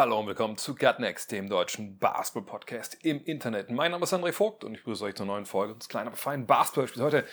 [0.00, 3.70] Hallo und willkommen zu Gutnext, dem deutschen Basketball-Podcast im Internet.
[3.70, 6.16] Mein Name ist André Vogt und ich grüße euch zur neuen Folge unseres kleinen, aber
[6.16, 7.26] feinen Basketball-Spiels heute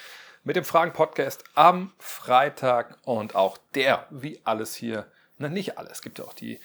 [0.44, 6.02] mit dem Fragen-Podcast am Freitag und auch der, wie alles hier, na nicht alles, es
[6.02, 6.60] gibt ja auch die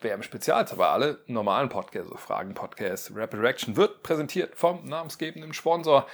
[0.00, 6.08] WM-Spezials, aber alle normalen Podcasts, also Fragen-Podcasts, Rapid Reaction wird präsentiert vom namensgebenden Sponsor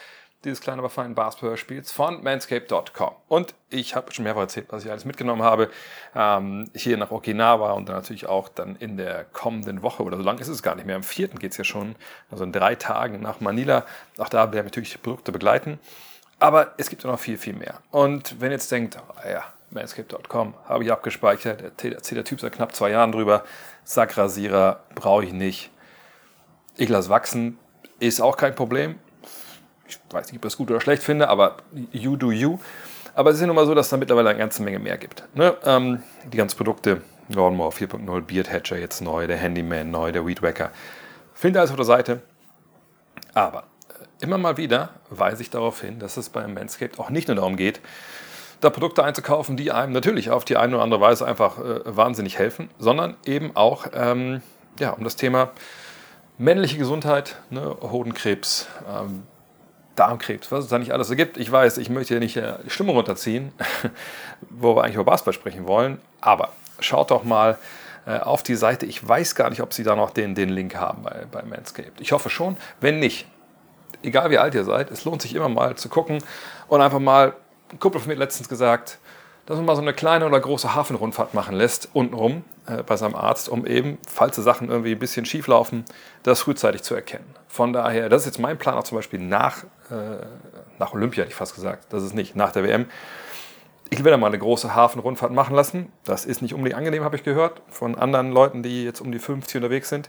[0.45, 3.13] dieses kleinen, aber feinen Basketball-Spiels von manscape.com.
[3.29, 5.71] Und ich habe schon mehrfach erzählt, was ich alles mitgenommen habe.
[6.15, 10.23] Ähm, hier nach Okinawa und dann natürlich auch dann in der kommenden Woche, oder so
[10.23, 11.29] lange ist es gar nicht mehr, am 4.
[11.29, 11.97] geht es ja schon,
[12.31, 13.85] also in drei Tagen nach Manila.
[14.19, 15.79] Auch da werden wir natürlich die Produkte begleiten.
[16.39, 17.79] Aber es gibt ja noch viel, viel mehr.
[17.91, 22.53] Und wenn ihr jetzt denkt, oh, ja, manscape.com habe ich abgespeichert, erzählt der Typ seit
[22.53, 23.45] knapp zwei Jahren drüber,
[23.85, 25.71] Sackrasierer brauche ich nicht.
[26.77, 27.59] Ich lasse wachsen,
[28.01, 28.99] ist auch kein Problem
[29.93, 31.57] ich weiß nicht, ob ich das gut oder schlecht finde, aber
[31.93, 32.59] you do you.
[33.15, 35.25] Aber es ist ja nun mal so, dass da mittlerweile eine ganze Menge mehr gibt.
[35.35, 35.55] Ne?
[35.65, 40.43] Ähm, die ganzen Produkte, Lawnmower 4.0, Beard Hatcher jetzt neu, der Handyman neu, der Weed
[40.43, 40.71] Wacker.
[41.35, 42.23] Findet alles auf der Seite.
[43.35, 47.29] Aber äh, immer mal wieder weise ich darauf hin, dass es beim Manscaped auch nicht
[47.29, 47.81] nur darum geht,
[48.61, 52.39] da Produkte einzukaufen, die einem natürlich auf die eine oder andere Weise einfach äh, wahnsinnig
[52.39, 54.41] helfen, sondern eben auch ähm,
[54.79, 55.51] ja, um das Thema
[56.39, 59.25] männliche Gesundheit, ne, Hodenkrebs, ähm,
[59.97, 61.37] Darmkrebs, was es da nicht alles so gibt.
[61.37, 63.53] Ich weiß, ich möchte hier nicht äh, die Stimme runterziehen,
[64.51, 67.59] wo wir eigentlich über Basketball sprechen wollen, aber schaut doch mal
[68.07, 68.87] äh, auf die Seite.
[68.87, 72.01] Ich weiß gar nicht, ob sie da noch den, den Link haben bei, bei Manscaped.
[72.01, 72.57] Ich hoffe schon.
[72.81, 73.27] Wenn nicht,
[74.03, 76.19] egal wie alt ihr seid, es lohnt sich immer mal zu gucken
[76.69, 77.35] und einfach mal,
[77.71, 78.99] ein Kumpel von mir letztens gesagt,
[79.47, 83.15] dass man mal so eine kleine oder große Hafenrundfahrt machen lässt, untenrum äh, bei seinem
[83.15, 85.85] Arzt, um eben, falls die Sachen irgendwie ein bisschen schief laufen,
[86.23, 87.27] das frühzeitig zu erkennen.
[87.49, 90.25] Von daher, das ist jetzt mein Plan auch zum Beispiel nach, äh,
[90.79, 92.87] nach Olympia, hätte ich fast gesagt, das ist nicht, nach der WM.
[93.91, 95.93] Ich will da mal eine große Hafenrundfahrt machen lassen.
[96.05, 99.19] Das ist nicht unbedingt angenehm, habe ich gehört, von anderen Leuten, die jetzt um die
[99.19, 100.09] 50 unterwegs sind.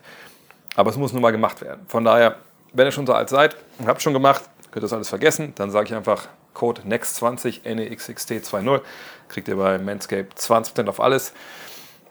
[0.76, 1.82] Aber es muss nun mal gemacht werden.
[1.88, 2.38] Von daher,
[2.72, 5.54] wenn ihr schon so alt seid und habt schon gemacht, könnt ihr das alles vergessen.
[5.56, 8.82] Dann sage ich einfach Code NEXT20, NEXXT20,
[9.28, 11.34] kriegt ihr bei Manscaped 20% auf alles.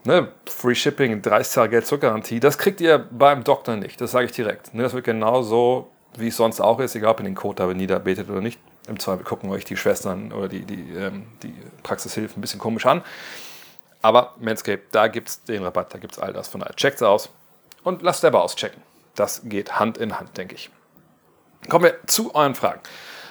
[0.05, 4.27] Ne, Free Shipping, 30 Jahre Geld Zurückgarantie, das kriegt ihr beim Doktor nicht, das sage
[4.27, 4.75] ich direkt.
[4.75, 7.57] Ne, das wird genau so, wie es sonst auch ist, egal ob ihr den Code
[7.57, 8.61] da niederbetet oder nicht.
[8.89, 12.87] Im Zweifel gucken euch die Schwestern oder die, die, ähm, die Praxishilfe ein bisschen komisch
[12.87, 13.03] an.
[14.03, 16.49] Aber Manscaped, da gibt es den Rabatt, da gibt es all das.
[16.49, 17.31] Von daher checkt es aus
[17.85, 18.83] und lasst selber auschecken.
[19.15, 20.71] Das geht Hand in Hand, denke ich.
[21.69, 22.81] Kommen wir zu euren Fragen.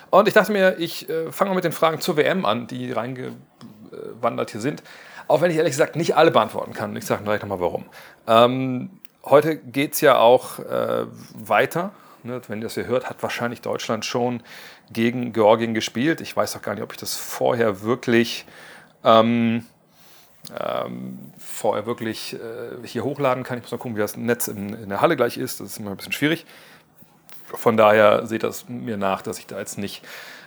[0.09, 2.91] Und ich dachte mir, ich äh, fange mal mit den Fragen zur WM an, die
[2.91, 4.83] reingewandert hier sind.
[5.27, 6.95] Auch wenn ich ehrlich gesagt nicht alle beantworten kann.
[6.95, 7.85] Ich sage gleich nochmal warum.
[8.27, 11.91] Ähm, heute geht es ja auch äh, weiter.
[12.23, 14.43] Ne, wenn ihr das hier hört, hat wahrscheinlich Deutschland schon
[14.91, 16.21] gegen Georgien gespielt.
[16.21, 18.45] Ich weiß auch gar nicht, ob ich das vorher wirklich,
[19.03, 19.65] ähm,
[20.59, 23.57] ähm, vorher wirklich äh, hier hochladen kann.
[23.57, 25.59] Ich muss mal gucken, wie das Netz in, in der Halle gleich ist.
[25.59, 26.45] Das ist immer ein bisschen schwierig.
[27.47, 30.03] Von daher seht das mir nach, dass ich da jetzt nicht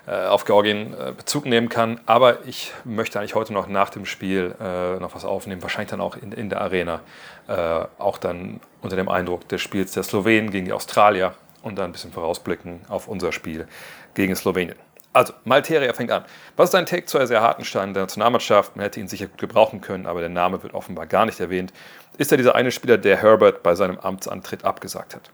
[0.07, 2.01] äh, auf Georgien äh, Bezug nehmen kann.
[2.07, 6.01] Aber ich möchte eigentlich heute noch nach dem Spiel äh, noch was aufnehmen, wahrscheinlich dann
[6.01, 7.01] auch in, in der Arena.
[7.49, 11.35] Äh, auch dann unter dem Eindruck des Spiels der Slowenen gegen die Australier
[11.65, 13.67] und dann ein bisschen vorausblicken auf unser Spiel
[14.15, 14.77] gegen Slowenien.
[15.13, 16.25] Also, Malteria fängt an.
[16.57, 18.75] Was ist dein Take zu Isaiah Hartenstein, der Nationalmannschaft?
[18.75, 21.73] Man hätte ihn sicher gut gebrauchen können, aber der Name wird offenbar gar nicht erwähnt.
[22.19, 25.31] Ist er dieser eine Spieler, der Herbert bei seinem Amtsantritt abgesagt hat?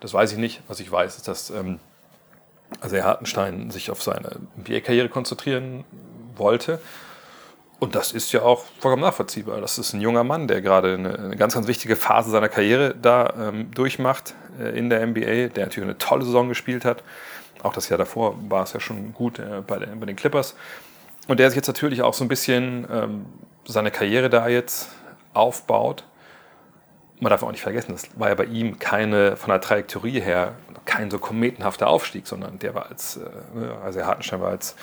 [0.00, 0.62] Das weiß ich nicht.
[0.66, 1.78] Was ich weiß, ist, dass ähm,
[2.80, 5.84] Herr Hartenstein sich auf seine NBA-Karriere konzentrieren
[6.36, 6.80] wollte.
[7.80, 9.60] Und das ist ja auch vollkommen nachvollziehbar.
[9.60, 12.94] Das ist ein junger Mann, der gerade eine, eine ganz, ganz wichtige Phase seiner Karriere
[12.94, 17.02] da ähm, durchmacht äh, in der NBA, der natürlich eine tolle Saison gespielt hat.
[17.62, 20.54] Auch das Jahr davor war es ja schon gut äh, bei, den, bei, den Clippers.
[21.26, 23.26] Und der sich jetzt natürlich auch so ein bisschen ähm,
[23.64, 24.90] seine Karriere da jetzt
[25.32, 26.04] aufbaut
[27.20, 30.54] man darf auch nicht vergessen, das war ja bei ihm keine, von der Trajektorie her,
[30.86, 34.74] kein so kometenhafter Aufstieg, sondern der war als, äh, also Hartenstein war als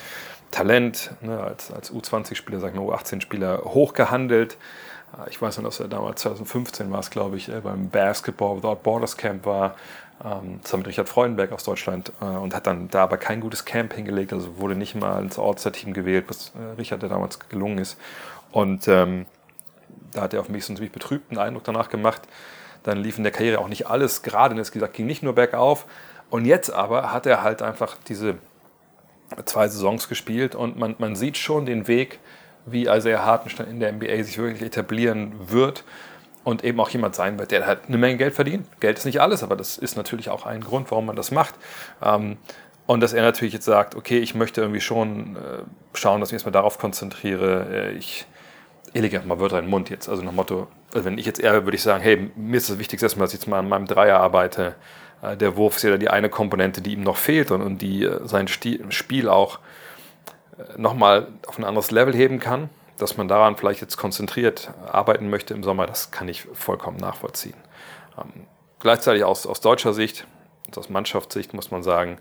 [0.52, 4.58] Talent, ne, als, als U20-Spieler, sagen wir U18-Spieler hochgehandelt.
[5.18, 8.58] Äh, ich weiß noch, dass er damals 2015 war es, glaube ich, äh, beim Basketball
[8.58, 9.76] Without Borders Camp war,
[10.24, 13.94] ähm, zusammen mit Richard Freudenberg aus Deutschland und hat dann da aber kein gutes Camp
[13.94, 18.00] hingelegt, also wurde nicht mal ins All-Star-Team gewählt, was Richard der damals gelungen ist.
[18.52, 19.28] Und ähm,
[20.14, 22.24] da hat er auf mich so einen ziemlich betrübten Eindruck danach gemacht.
[22.82, 24.60] Dann lief in der Karriere auch nicht alles gerade.
[24.60, 25.86] Es gesagt, ging nicht nur bergauf.
[26.32, 28.38] Und jetzt aber hat er halt einfach diese
[29.46, 32.20] zwei Saisons gespielt und man, man sieht schon den Weg,
[32.66, 35.84] wie Isaiah Hartenstein in der NBA sich wirklich etablieren wird
[36.44, 38.68] und eben auch jemand sein wird, der halt eine Menge Geld verdient.
[38.80, 41.56] Geld ist nicht alles, aber das ist natürlich auch ein Grund, warum man das macht.
[42.02, 42.38] Ähm,
[42.86, 45.40] und dass er natürlich jetzt sagt, okay, ich möchte irgendwie schon äh,
[45.94, 47.68] schauen, dass ich mich erstmal darauf konzentriere.
[47.70, 48.26] Äh, ich,
[48.94, 50.08] lege mal Wörter in den Mund jetzt.
[50.08, 52.80] Also nach Motto, also wenn ich jetzt eher würde ich sagen, hey, mir ist das
[52.80, 54.76] Wichtigste erstmal, dass ich jetzt mal an meinem Dreier arbeite.
[55.22, 58.04] Äh, der Wurf ist ja die eine Komponente, die ihm noch fehlt und, und die
[58.04, 59.60] äh, sein Spiel auch
[60.58, 65.30] äh, nochmal auf ein anderes Level heben kann dass man daran vielleicht jetzt konzentriert arbeiten
[65.30, 67.56] möchte im Sommer, das kann ich vollkommen nachvollziehen.
[68.18, 68.46] Ähm,
[68.80, 70.26] gleichzeitig aus, aus deutscher Sicht,
[70.76, 72.18] aus Mannschaftssicht muss man sagen,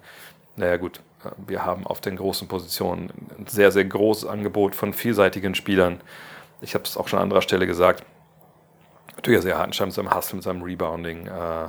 [0.56, 1.00] naja gut,
[1.46, 6.00] wir haben auf den großen Positionen ein sehr, sehr großes Angebot von vielseitigen Spielern.
[6.60, 8.04] Ich habe es auch schon an anderer Stelle gesagt.
[9.16, 11.26] Natürlich sehr Hartenstein mit seinem Hustle, mit seinem Rebounding.
[11.26, 11.68] Äh,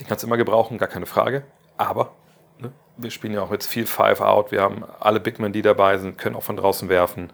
[0.00, 1.44] den kannst du immer gebrauchen, gar keine Frage.
[1.76, 2.12] Aber
[2.58, 4.52] ne, wir spielen ja auch jetzt viel Five-Out.
[4.52, 7.32] Wir haben alle Big Men, die dabei sind, können auch von draußen werfen.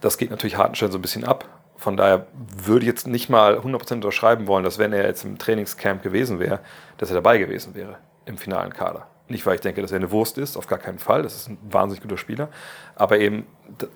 [0.00, 1.48] Das geht natürlich Hartenstein so ein bisschen ab.
[1.76, 5.38] Von daher würde ich jetzt nicht mal 100% unterschreiben wollen, dass wenn er jetzt im
[5.38, 6.60] Trainingscamp gewesen wäre,
[6.98, 9.06] dass er dabei gewesen wäre im finalen Kader.
[9.26, 11.22] Nicht, weil ich denke, dass er eine Wurst ist, auf gar keinen Fall.
[11.22, 12.50] Das ist ein wahnsinnig guter Spieler.
[12.94, 13.46] Aber eben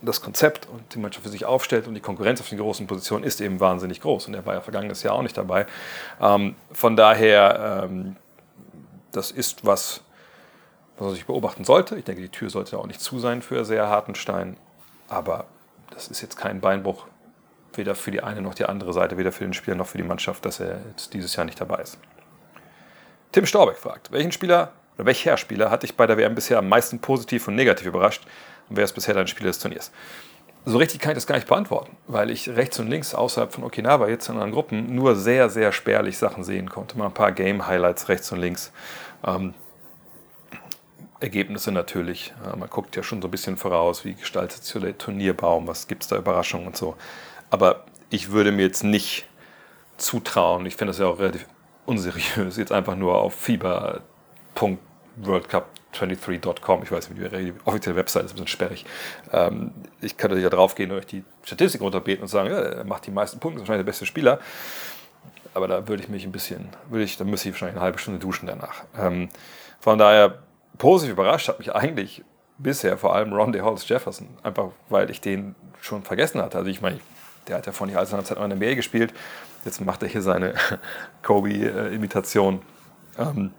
[0.00, 3.24] das Konzept und die Mannschaft für sich aufstellt und die Konkurrenz auf den großen Positionen
[3.24, 4.26] ist eben wahnsinnig groß.
[4.28, 5.66] Und er war ja vergangenes Jahr auch nicht dabei.
[6.18, 8.16] Ähm, von daher, ähm,
[9.12, 10.02] das ist was,
[10.96, 11.96] was man sich beobachten sollte.
[11.96, 14.56] Ich denke, die Tür sollte auch nicht zu sein für sehr Hartenstein.
[15.08, 15.44] Aber
[15.90, 17.06] das ist jetzt kein Beinbruch,
[17.74, 20.04] weder für die eine noch die andere Seite, weder für den Spieler noch für die
[20.04, 21.98] Mannschaft, dass er jetzt dieses Jahr nicht dabei ist.
[23.32, 26.68] Tim Storbeck fragt, welchen Spieler oder welcher Spieler hat dich bei der WM bisher am
[26.68, 28.24] meisten positiv und negativ überrascht
[28.68, 29.92] und wer ist bisher dein Spieler des Turniers?
[30.64, 33.64] So richtig kann ich das gar nicht beantworten, weil ich rechts und links außerhalb von
[33.64, 36.98] Okinawa jetzt in anderen Gruppen nur sehr, sehr spärlich Sachen sehen konnte.
[36.98, 38.72] Mal ein paar Game-Highlights rechts und links.
[39.24, 39.54] Ähm,
[41.20, 42.34] Ergebnisse natürlich.
[42.56, 46.02] Man guckt ja schon so ein bisschen voraus, wie gestaltet sich der Turnierbaum, was gibt
[46.02, 46.96] es da Überraschungen und so.
[47.50, 49.26] Aber ich würde mir jetzt nicht
[49.96, 51.46] zutrauen, ich finde das ja auch relativ
[51.86, 53.34] unseriös, jetzt einfach nur auf
[55.18, 58.84] fieber.worldcup23.com, ich weiß nicht, wie die offizielle Website ist ein bisschen sperrig.
[59.32, 62.84] Ähm, ich könnte ja drauf gehen und euch die Statistik runterbeten und sagen, ja, er
[62.84, 64.40] macht die meisten Punkte, ist wahrscheinlich der beste Spieler.
[65.54, 67.98] Aber da würde ich mich ein bisschen, würde ich, da müsste ich wahrscheinlich eine halbe
[67.98, 68.84] Stunde duschen danach.
[68.96, 69.28] Ähm,
[69.80, 70.38] von daher
[70.76, 72.24] positiv überrascht hat mich eigentlich
[72.58, 76.58] bisher vor allem Ronde Hollis Jefferson, einfach weil ich den schon vergessen hatte.
[76.58, 77.00] Also ich meine,
[77.46, 79.14] der hat ja vor nicht allzu langer Zeit noch in der NBA gespielt.
[79.64, 80.54] Jetzt macht er hier seine
[81.22, 82.62] Kobe-Imitation.
[83.18, 83.52] Ähm,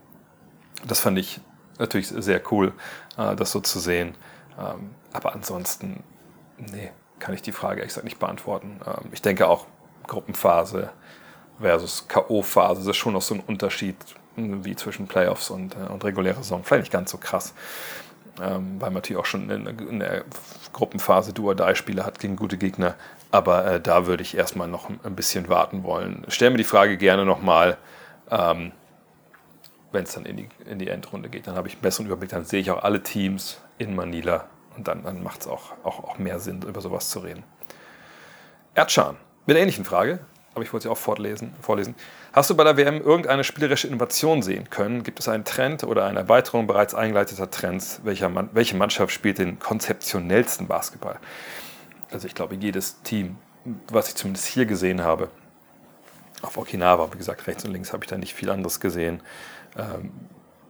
[0.86, 1.40] das fand ich
[1.80, 2.72] natürlich sehr cool,
[3.16, 4.14] äh, das so zu sehen.
[4.58, 6.02] Ähm, aber ansonsten,
[6.58, 8.80] nee, kann ich die Frage ehrlich nicht beantworten.
[8.86, 9.66] Ähm, ich denke auch
[10.06, 10.90] Gruppenphase
[11.60, 13.96] versus K.O.-Phase ist schon noch so ein Unterschied
[14.36, 16.64] wie zwischen Playoffs und, äh, und regulärer Saison.
[16.64, 17.54] Vielleicht nicht ganz so krass,
[18.40, 20.24] ähm, weil man natürlich auch schon in, der
[20.72, 22.94] Gruppenphase Duo-Die-Spiele hat gegen gute Gegner.
[23.30, 26.24] Aber äh, da würde ich erstmal noch ein bisschen warten wollen.
[26.28, 27.76] Stell mir die Frage gerne nochmal,
[29.92, 31.46] wenn es dann in die, in die Endrunde geht.
[31.46, 34.46] Dann habe ich einen besseren Überblick, dann sehe ich auch alle Teams in Manila
[34.76, 37.42] und dann, dann macht es auch, auch, auch mehr Sinn, über sowas zu reden.
[38.74, 39.16] Erdschan,
[39.46, 40.20] mit einer ähnlichen Frage
[40.54, 41.94] aber ich wollte sie auch vorlesen, vorlesen.
[42.32, 45.04] Hast du bei der WM irgendeine spielerische Innovation sehen können?
[45.04, 48.00] Gibt es einen Trend oder eine Erweiterung bereits eingeleiteter Trends?
[48.04, 51.18] Mann, welche Mannschaft spielt den konzeptionellsten Basketball?
[52.10, 53.38] Also ich glaube, jedes Team,
[53.92, 55.30] was ich zumindest hier gesehen habe,
[56.42, 59.22] auf Okinawa, wie gesagt, rechts und links habe ich da nicht viel anderes gesehen,
[59.76, 60.12] ähm,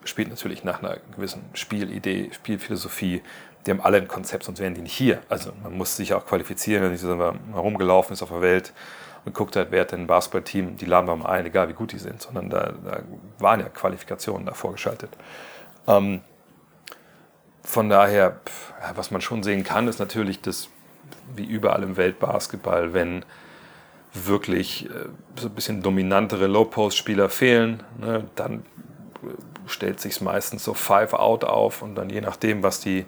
[0.04, 3.22] spielt natürlich nach einer gewissen Spielidee, Spielphilosophie.
[3.66, 5.20] Die haben alle ein Konzept, sonst wären die nicht hier.
[5.28, 8.72] Also man muss sich auch qualifizieren, wenn nicht so mal rumgelaufen ist auf der Welt
[9.24, 11.74] und guckt halt, wer hat denn ein Basketballteam, die laden wir mal ein, egal wie
[11.74, 13.00] gut die sind, sondern da, da
[13.38, 15.10] waren ja Qualifikationen davor geschaltet.
[15.86, 16.22] Ähm,
[17.62, 18.40] von daher,
[18.94, 20.70] was man schon sehen kann, ist natürlich das,
[21.36, 23.24] wie überall im Weltbasketball, wenn
[24.12, 28.64] wirklich äh, so ein bisschen dominantere Low-Post-Spieler fehlen, ne, dann
[29.22, 29.28] äh,
[29.66, 33.06] stellt sich meistens so Five-Out auf und dann je nachdem, was die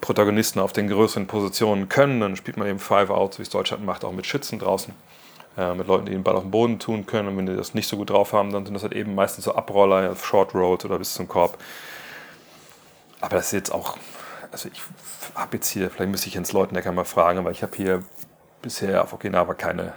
[0.00, 4.04] Protagonisten auf den größeren Positionen können, dann spielt man eben Five-Out, wie es Deutschland macht,
[4.04, 4.94] auch mit Schützen draußen
[5.56, 7.28] äh, mit Leuten, die den Ball auf dem Boden tun können.
[7.28, 9.44] Und wenn die das nicht so gut drauf haben, dann sind das halt eben meistens
[9.44, 11.58] so Abroller, Short Road oder bis zum Korb.
[13.20, 13.96] Aber das ist jetzt auch,
[14.50, 14.80] also ich
[15.34, 18.02] habe jetzt hier, vielleicht müsste ich Jens Leutenecker mal fragen, aber ich habe hier
[18.60, 19.92] bisher auf Okinawa keine,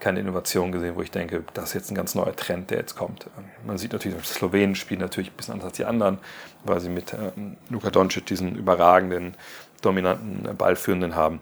[0.00, 2.96] keine Innovation gesehen, wo ich denke, das ist jetzt ein ganz neuer Trend, der jetzt
[2.96, 3.28] kommt.
[3.66, 6.18] Man sieht natürlich, die Slowenen spielen natürlich ein bisschen anders als die anderen,
[6.64, 9.34] weil sie mit ähm, Luka Doncic diesen überragenden,
[9.82, 11.40] dominanten Ballführenden haben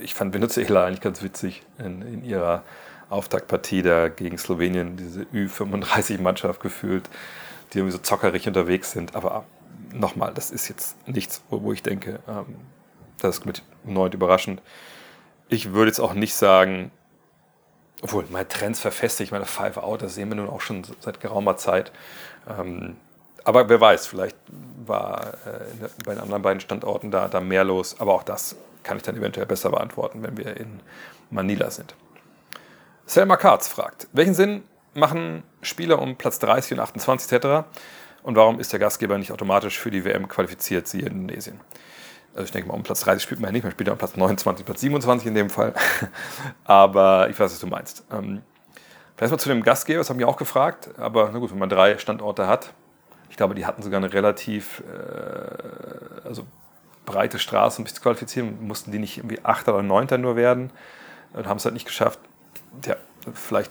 [0.00, 2.64] ich fand Venezuela eigentlich ganz witzig in, in ihrer
[3.08, 7.08] Auftaktpartie da gegen Slowenien, diese Ü35-Mannschaft gefühlt,
[7.72, 9.14] die irgendwie so zockerig unterwegs sind.
[9.14, 9.44] Aber
[9.92, 12.56] nochmal, das ist jetzt nichts, wo, wo ich denke, ähm,
[13.20, 14.62] das ist mit erneut überraschend.
[15.50, 16.92] Ich würde jetzt auch nicht sagen,
[18.02, 21.56] obwohl, mein Trends verfestigt, meine Five Out, das sehen wir nun auch schon seit geraumer
[21.56, 21.92] Zeit.
[22.48, 22.96] Ähm,
[23.42, 24.36] aber wer weiß, vielleicht
[24.86, 27.98] war äh, bei den anderen beiden Standorten da, da mehr los.
[27.98, 30.80] Aber auch das kann ich dann eventuell besser beantworten, wenn wir in
[31.30, 31.94] Manila sind.
[33.04, 34.62] Selma Katz fragt, welchen Sinn
[34.94, 37.66] machen Spieler um Platz 30 und 28 etc.
[38.22, 41.60] Und warum ist der Gastgeber nicht automatisch für die WM qualifiziert, siehe Indonesien?
[42.34, 43.98] Also ich denke mal, um Platz 30 spielt man ja nicht, man spielt ja um
[43.98, 45.74] Platz 29, Platz 27 in dem Fall.
[46.64, 48.04] aber ich weiß, was du meinst.
[48.12, 48.42] Ähm,
[49.16, 50.90] vielleicht mal zu dem Gastgeber, das haben wir auch gefragt.
[50.98, 52.72] Aber na gut, wenn man drei Standorte hat,
[53.30, 56.46] ich glaube, die hatten sogar eine relativ äh, also
[57.06, 58.66] breite Straße, um sich zu qualifizieren.
[58.66, 60.70] Mussten die nicht irgendwie Achter oder Neunter nur werden
[61.32, 62.20] und haben es halt nicht geschafft.
[62.82, 62.96] Tja,
[63.34, 63.70] vielleicht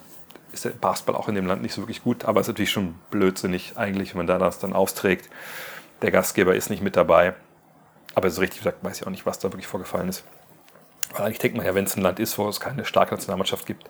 [0.51, 2.71] ist der Basketball auch in dem Land nicht so wirklich gut, aber es ist natürlich
[2.71, 5.29] schon blödsinnig eigentlich, wenn man da das dann austrägt.
[6.01, 7.33] Der Gastgeber ist nicht mit dabei.
[8.19, 10.25] Aber so richtig gesagt weiß ich auch nicht, was da wirklich vorgefallen ist.
[11.13, 13.65] Weil eigentlich denkt man ja, wenn es ein Land ist, wo es keine starke Nationalmannschaft
[13.65, 13.85] gibt,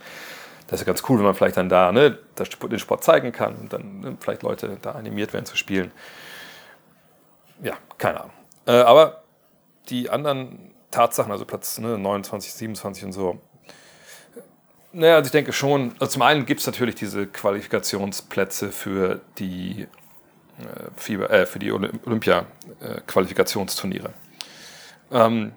[0.67, 3.55] das ist ja ganz cool, wenn man vielleicht dann da ne, den Sport zeigen kann
[3.55, 5.91] und dann ne, vielleicht Leute da animiert werden zu spielen.
[7.63, 8.33] Ja, keine Ahnung.
[8.67, 9.23] Äh, aber
[9.89, 13.41] die anderen Tatsachen, also Platz ne, 29, 27 und so,
[14.91, 19.87] naja, also ich denke schon, also zum einen gibt es natürlich diese Qualifikationsplätze für die,
[20.95, 24.13] Fieber, äh, für die Olympia-Qualifikationsturniere.
[25.11, 25.51] Ähm,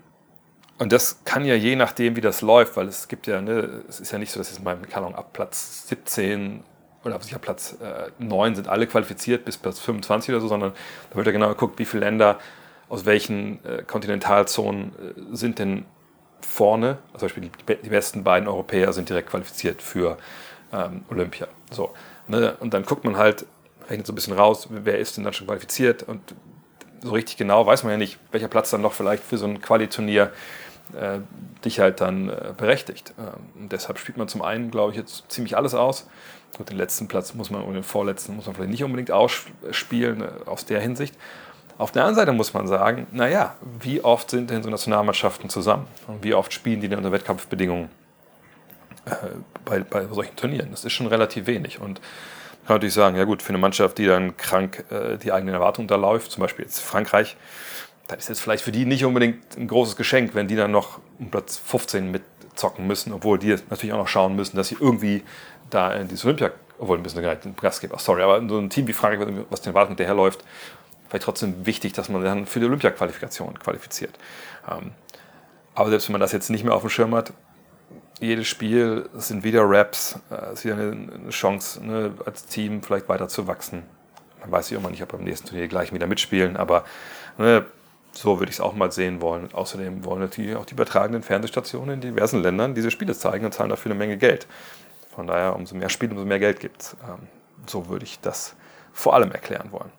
[0.78, 4.00] und das kann ja je nachdem, wie das läuft, weil es gibt ja, ne, es
[4.00, 6.64] ist ja nicht so, dass es mal, keine Ahnung, ab Platz 17
[7.04, 10.72] oder sicher Platz äh, 9 sind alle qualifiziert bis Platz 25 oder so, sondern
[11.10, 12.38] da wird ja genau geguckt, wie viele Länder
[12.88, 15.84] aus welchen äh, Kontinentalzonen äh, sind denn
[16.40, 16.98] vorne.
[17.12, 20.18] Also zum Beispiel die, die, besten beiden Europäer sind direkt qualifiziert für
[20.72, 21.48] ähm, Olympia.
[21.70, 21.92] So,
[22.28, 22.56] ne?
[22.60, 23.46] Und dann guckt man halt,
[23.92, 26.34] rechnet so ein bisschen raus, wer ist denn dann schon qualifiziert und
[27.02, 29.60] so richtig genau weiß man ja nicht, welcher Platz dann noch vielleicht für so ein
[29.60, 30.32] Qualiturnier
[30.94, 31.18] äh,
[31.64, 33.14] dich halt dann äh, berechtigt.
[33.18, 36.06] Ähm, und deshalb spielt man zum einen, glaube ich, jetzt ziemlich alles aus.
[36.56, 40.22] Gut, den letzten Platz muss man, oder den vorletzten muss man vielleicht nicht unbedingt ausspielen,
[40.22, 41.14] äh, aus der Hinsicht.
[41.78, 45.86] Auf der anderen Seite muss man sagen, naja, wie oft sind denn so Nationalmannschaften zusammen?
[46.06, 47.88] Und wie oft spielen die denn unter Wettkampfbedingungen
[49.06, 49.14] äh,
[49.64, 50.70] bei, bei solchen Turnieren?
[50.70, 51.80] Das ist schon relativ wenig.
[51.80, 52.00] Und
[52.66, 55.88] kann natürlich sagen, ja gut, für eine Mannschaft, die dann krank äh, die eigenen Erwartungen
[55.88, 57.36] da läuft, zum Beispiel jetzt Frankreich,
[58.08, 61.00] dann ist jetzt vielleicht für die nicht unbedingt ein großes Geschenk, wenn die dann noch
[61.18, 65.22] um Platz 15 mitzocken müssen, obwohl die natürlich auch noch schauen müssen, dass sie irgendwie
[65.70, 68.92] da in dieses Olympia, obwohl ein bisschen ein Gastgeber, sorry, aber so ein Team wie
[68.92, 70.44] Frankreich, was den Erwartungen hinterherläuft,
[71.08, 74.18] vielleicht trotzdem wichtig, dass man dann für die Olympia-Qualifikation qualifiziert.
[74.70, 74.92] Ähm,
[75.74, 77.32] aber selbst wenn man das jetzt nicht mehr auf dem Schirm hat,
[78.26, 83.28] jedes Spiel sind wieder Raps, äh, ist wieder eine Chance, ne, als Team vielleicht weiter
[83.28, 83.82] zu wachsen.
[84.40, 86.84] Man weiß ja immer nicht, ob beim nächsten Turnier gleich wieder mitspielen, aber
[87.38, 87.64] ne,
[88.12, 89.44] so würde ich es auch mal sehen wollen.
[89.44, 93.52] Und außerdem wollen natürlich auch die übertragenen Fernsehstationen in diversen Ländern diese Spiele zeigen und
[93.52, 94.46] zahlen dafür eine Menge Geld.
[95.14, 96.96] Von daher, umso mehr Spiele, umso mehr Geld gibt es.
[97.08, 97.26] Ähm,
[97.66, 98.54] so würde ich das
[98.92, 99.90] vor allem erklären wollen.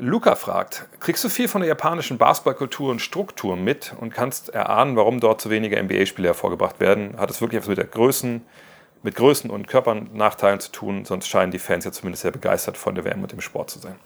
[0.00, 4.96] Luca fragt, kriegst du viel von der japanischen Basketballkultur und Struktur mit und kannst erahnen,
[4.96, 7.18] warum dort zu wenige NBA-Spiele hervorgebracht werden?
[7.18, 8.40] Hat es wirklich etwas mit der Größen,
[9.02, 11.04] mit Größen und Körpernachteilen zu tun?
[11.04, 13.78] Sonst scheinen die Fans ja zumindest sehr begeistert von der WM und dem Sport zu
[13.78, 13.96] sein.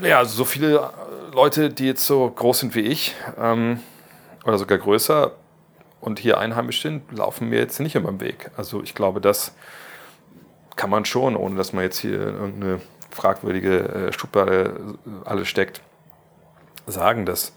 [0.00, 3.78] Ja, also so viele äh, Leute, die jetzt so groß sind wie ich ähm,
[4.46, 5.32] oder sogar größer
[6.00, 8.50] und hier einheimisch sind, laufen mir jetzt nicht immer im Weg.
[8.56, 9.54] Also ich glaube, das
[10.76, 12.80] kann man schon, ohne dass man jetzt hier irgendeine
[13.12, 15.80] fragwürdige äh, Schublade äh, alles steckt,
[16.86, 17.52] sagen, dass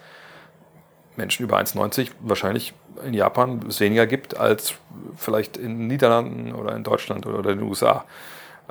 [1.15, 4.75] Menschen über 1,90 wahrscheinlich in Japan es weniger gibt als
[5.17, 8.05] vielleicht in den Niederlanden oder in Deutschland oder in den USA.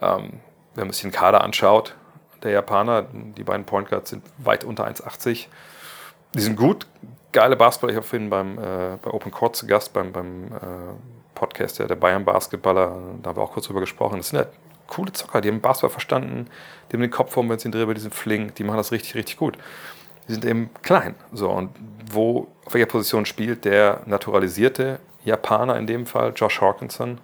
[0.01, 0.41] Ähm,
[0.75, 1.95] wenn man sich den Kader anschaut,
[2.43, 5.47] der Japaner, die beiden Point Guards sind weit unter 1,80.
[6.35, 6.87] Die sind gut,
[7.33, 7.93] geile Basketballer.
[7.93, 10.49] Ich habe vorhin beim, äh, bei Open Court zu Gast, beim, beim äh,
[11.35, 14.19] Podcast der, der Bayern Basketballer, da haben wir auch kurz drüber gesprochen.
[14.19, 14.51] Das sind halt
[14.87, 16.49] coole Zocker, die haben Basketball verstanden,
[16.89, 19.15] die haben den Kopf vor, wenn sie drüber, die sind flink, die machen das richtig,
[19.15, 19.57] richtig gut.
[20.29, 21.15] Die sind eben klein.
[21.33, 21.71] So, und
[22.11, 27.19] wo, auf welcher Position spielt der naturalisierte Japaner in dem Fall, Josh Hawkinson,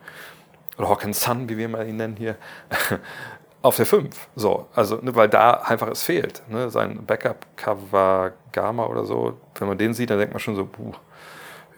[0.78, 2.36] oder Hawkinson, wie wir mal ihn nennen hier,
[3.62, 4.28] auf der 5.
[4.36, 6.42] So, also, ne, weil da einfach es fehlt.
[6.48, 6.70] Ne?
[6.70, 10.92] Sein Backup Kawagama oder so, wenn man den sieht, dann denkt man schon so, puh,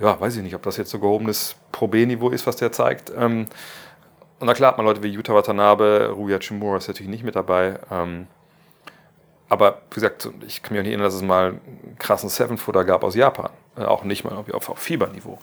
[0.01, 3.13] ja, weiß ich nicht, ob das jetzt so gehobenes Pro B-Niveau ist, was der zeigt.
[3.17, 3.47] Ähm,
[4.43, 7.37] und na klar hat man Leute wie Yuta Watanabe, Ruya Chimura ist natürlich nicht mit
[7.37, 7.79] dabei.
[7.93, 8.27] Ähm,
[9.49, 12.85] aber wie gesagt, ich kann mich auch nicht erinnern, dass es mal einen krassen Seven-Footer
[12.85, 13.51] gab aus Japan.
[13.77, 15.39] Äh, auch nicht mal auf, auf Fieberniveau.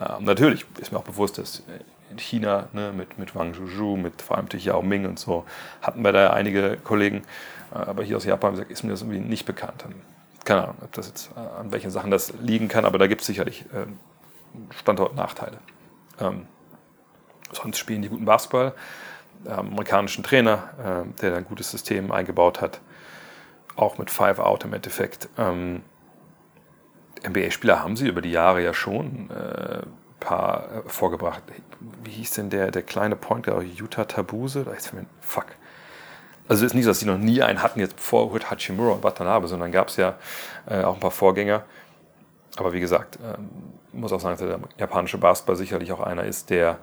[0.00, 1.62] Ähm, natürlich ist mir auch bewusst, dass
[2.10, 5.44] in China ne, mit, mit Wang Zhuzhu, mit vor allem Yao Ming und so,
[5.80, 7.22] hatten wir da einige Kollegen.
[7.72, 9.84] Äh, aber hier aus Japan gesagt, ist mir das irgendwie nicht bekannt.
[10.44, 13.20] Keine Ahnung, ob das jetzt, äh, an welchen Sachen das liegen kann, aber da gibt
[13.20, 13.86] es sicherlich äh,
[14.74, 15.58] Standortnachteile.
[16.18, 16.46] Ähm,
[17.52, 18.74] sonst spielen die guten Basketball.
[19.46, 22.80] Ähm, amerikanischen Trainer, äh, der ein gutes System eingebaut hat,
[23.76, 25.28] auch mit Five Out im Endeffekt.
[25.38, 25.82] Ähm,
[27.26, 29.82] NBA-Spieler haben sie über die Jahre ja schon äh,
[30.20, 31.42] paar äh, vorgebracht.
[32.04, 34.64] Wie hieß denn der, der kleine Point Guard, Utah Tabuse?
[34.64, 35.46] Da ist mir, fuck.
[36.46, 39.04] Also es ist nicht so, dass sie noch nie einen hatten jetzt vor Hachimura und
[39.04, 40.16] Watanabe, sondern gab es ja
[40.66, 41.64] äh, auch ein paar Vorgänger.
[42.56, 43.48] Aber wie gesagt, ähm,
[43.92, 46.76] muss auch sagen, dass der japanische Basketball sicherlich auch einer ist, der ähm,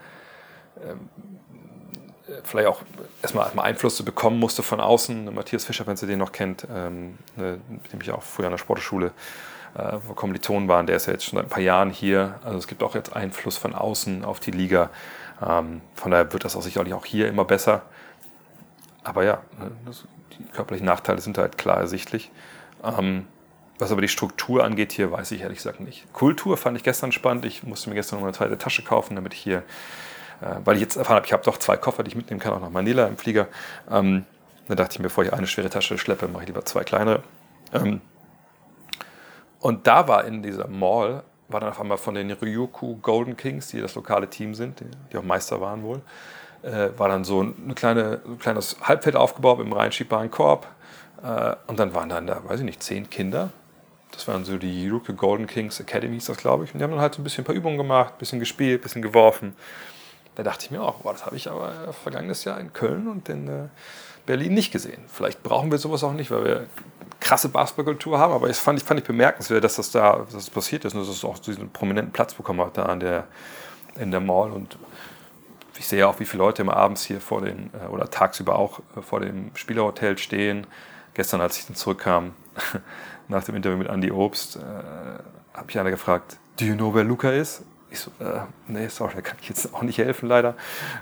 [2.43, 2.81] vielleicht auch
[3.21, 5.33] erstmal, erstmal Einfluss zu bekommen musste von außen.
[5.33, 7.59] Matthias Fischer, wenn Sie den noch kennt, ähm, ne,
[7.91, 9.11] mit auch früher an der Sportschule
[9.77, 12.39] äh, wo Kommilitonen waren, der ist ja jetzt schon seit ein paar Jahren hier.
[12.43, 14.89] Also es gibt auch jetzt Einfluss von außen auf die Liga.
[15.45, 17.83] Ähm, von daher wird das auch sicherlich auch hier immer besser.
[19.03, 20.05] Aber ja, ne, das,
[20.37, 22.31] die körperlichen Nachteile sind halt klar ersichtlich.
[22.83, 23.27] Ähm,
[23.79, 26.11] was aber die Struktur angeht, hier weiß ich ehrlich gesagt nicht.
[26.11, 27.45] Kultur fand ich gestern spannend.
[27.45, 29.61] Ich musste mir gestern noch eine zweite Tasche kaufen, damit ich hier, äh,
[30.63, 32.61] weil ich jetzt erfahren habe, ich habe doch zwei Koffer, die ich mitnehmen kann, auch
[32.61, 33.47] nach Manila im Flieger.
[33.89, 34.25] Ähm,
[34.67, 37.23] da dachte ich mir, bevor ich eine schwere Tasche schleppe, mache ich lieber zwei kleinere.
[37.73, 38.01] Ähm,
[39.59, 43.67] und da war in dieser Mall, war dann auf einmal von den Ryukyu Golden Kings,
[43.67, 46.01] die das lokale Team sind, die, die auch Meister waren wohl,
[46.63, 50.67] äh, war dann so ein kleine, ein kleines Halbfeld aufgebaut einem reinschiebbaren Korb.
[51.23, 53.51] Äh, und dann waren dann da, weiß ich nicht, zehn Kinder.
[54.11, 56.73] Das waren so die Ryukyu Golden Kings Academies, das glaube ich.
[56.73, 58.81] Und die haben dann halt so ein bisschen ein paar Übungen gemacht, ein bisschen gespielt,
[58.81, 59.55] ein bisschen geworfen.
[60.37, 63.27] Da dachte ich mir auch, boah, das habe ich aber vergangenes Jahr in Köln und
[63.27, 63.69] in äh,
[64.27, 65.01] Berlin nicht gesehen.
[65.07, 66.67] Vielleicht brauchen wir sowas auch nicht, weil wir
[67.19, 70.49] krasse Basketballkultur haben, aber ich fand, ich fand ich bemerkenswert, dass das da dass das
[70.51, 73.23] passiert ist und dass es auch diesen prominenten Platz bekommen hat da an der,
[73.95, 74.77] in der Mall und
[75.79, 78.79] ich sehe auch, wie viele Leute immer abends hier vor dem äh, oder tagsüber auch
[78.95, 80.67] äh, vor dem Spielerhotel stehen.
[81.15, 82.33] Gestern, als ich dann zurückkam,
[83.27, 87.03] nach dem Interview mit Andy Obst, äh, habe ich einer gefragt, do you know wer
[87.03, 87.63] Luca ist?
[87.89, 90.55] Ich so, äh, nee, sorry, da kann ich jetzt auch nicht helfen, leider.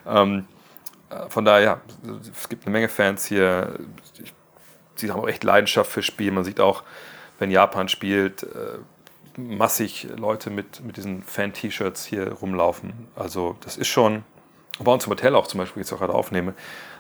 [0.06, 0.48] Ähm,
[1.10, 1.82] äh, von daher, ja,
[2.32, 3.80] es gibt eine Menge Fans hier.
[4.21, 4.34] Ich
[5.00, 6.32] sie haben auch echt Leidenschaft fürs Spiel.
[6.32, 6.84] Man sieht auch,
[7.39, 8.80] wenn Japan spielt, äh,
[9.38, 13.08] massig Leute mit, mit diesen Fan-T-Shirts hier rumlaufen.
[13.15, 14.24] Also das ist schon,
[14.80, 16.54] bei uns im Hotel auch zum Beispiel, jetzt auch gerade aufnehme,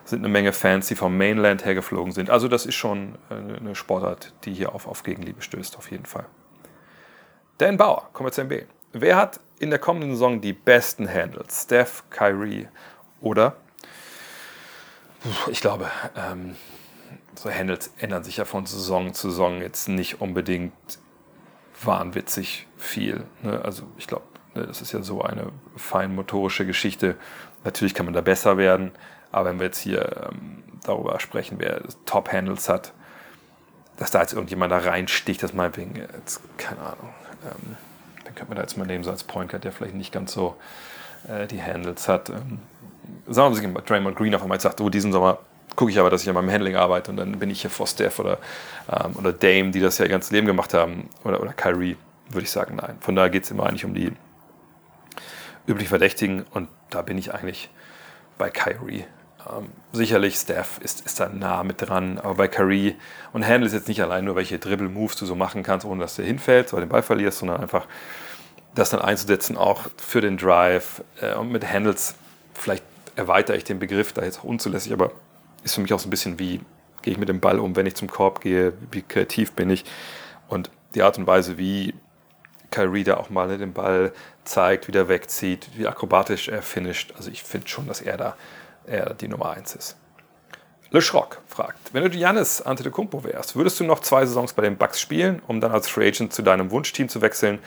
[0.03, 2.29] sind eine Menge Fans, die vom Mainland hergeflogen sind.
[2.29, 6.25] Also das ist schon eine Sportart, die hier auf, auf Gegenliebe stößt, auf jeden Fall.
[7.57, 8.65] Dan Bauer, kommen wir zu MB.
[8.91, 11.63] Wer hat in der kommenden Saison die besten Handles?
[11.63, 12.67] Steph, Kyrie
[13.21, 13.55] oder?
[15.47, 16.55] Ich glaube, ähm,
[17.35, 20.73] so Handles ändern sich ja von Saison zu Saison jetzt nicht unbedingt
[21.83, 23.23] wahnwitzig viel.
[23.41, 23.61] Ne?
[23.63, 27.15] Also ich glaube, ne, das ist ja so eine feinmotorische Geschichte.
[27.63, 28.91] Natürlich kann man da besser werden,
[29.31, 32.93] aber wenn wir jetzt hier ähm, darüber sprechen, wer Top-Handles hat,
[33.97, 37.13] dass da jetzt irgendjemand da reinsticht, das meinetwegen, jetzt, keine Ahnung,
[37.43, 37.77] ähm,
[38.35, 40.33] dann könnte man da jetzt mal nehmen, so als Point Guard, der vielleicht nicht ganz
[40.33, 40.55] so
[41.27, 42.29] äh, die Handles hat.
[42.29, 42.59] Ähm,
[43.27, 45.39] sagen wir mal, Draymond Green auf einmal sagt, oh, diesen Sommer
[45.75, 47.87] gucke ich aber, dass ich an meinem Handling arbeite und dann bin ich hier vor
[47.87, 48.37] Steph oder,
[48.91, 51.97] ähm, oder Dame, die das ja ihr ganzes Leben gemacht haben, oder, oder Kyrie,
[52.29, 52.97] würde ich sagen, nein.
[52.99, 54.11] Von daher geht es immer eigentlich um die
[55.67, 57.69] üblichen Verdächtigen und da bin ich eigentlich
[58.37, 59.05] bei Kyrie.
[59.49, 62.95] Ähm, sicherlich Steph ist, ist da nah mit dran, aber bei Kyrie
[63.33, 66.15] und Handle ist jetzt nicht allein nur, welche Dribble-Moves du so machen kannst, ohne dass
[66.15, 67.85] du hinfällst oder den Ball verlierst, sondern einfach
[68.73, 72.15] das dann einzusetzen, auch für den Drive äh, und mit Handles
[72.53, 72.83] vielleicht
[73.15, 75.11] erweitere ich den Begriff, da jetzt auch unzulässig, aber
[75.63, 76.61] ist für mich auch so ein bisschen wie,
[77.01, 79.85] gehe ich mit dem Ball um, wenn ich zum Korb gehe, wie kreativ bin ich.
[80.47, 81.93] Und die Art und Weise, wie
[82.71, 84.11] Kyrie da auch mal den Ball
[84.43, 87.13] zeigt, wie der wegzieht, wie akrobatisch er finisht.
[87.17, 88.35] Also ich finde schon, dass er da
[88.87, 89.97] er die Nummer 1 ist.
[90.91, 94.77] Le Schrock fragt, wenn du Giannis Antetokounmpo wärst, würdest du noch zwei Saisons bei den
[94.77, 97.59] Bucks spielen, um dann als Free Agent zu deinem Wunschteam zu wechseln,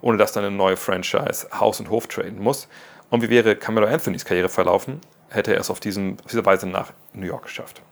[0.00, 2.68] ohne dass deine neue Franchise Haus und Hof traden muss?
[3.10, 5.00] Und wie wäre Camelo Anthonys Karriere verlaufen,
[5.30, 7.82] hätte er es auf, diesem, auf diese Weise nach New York geschafft.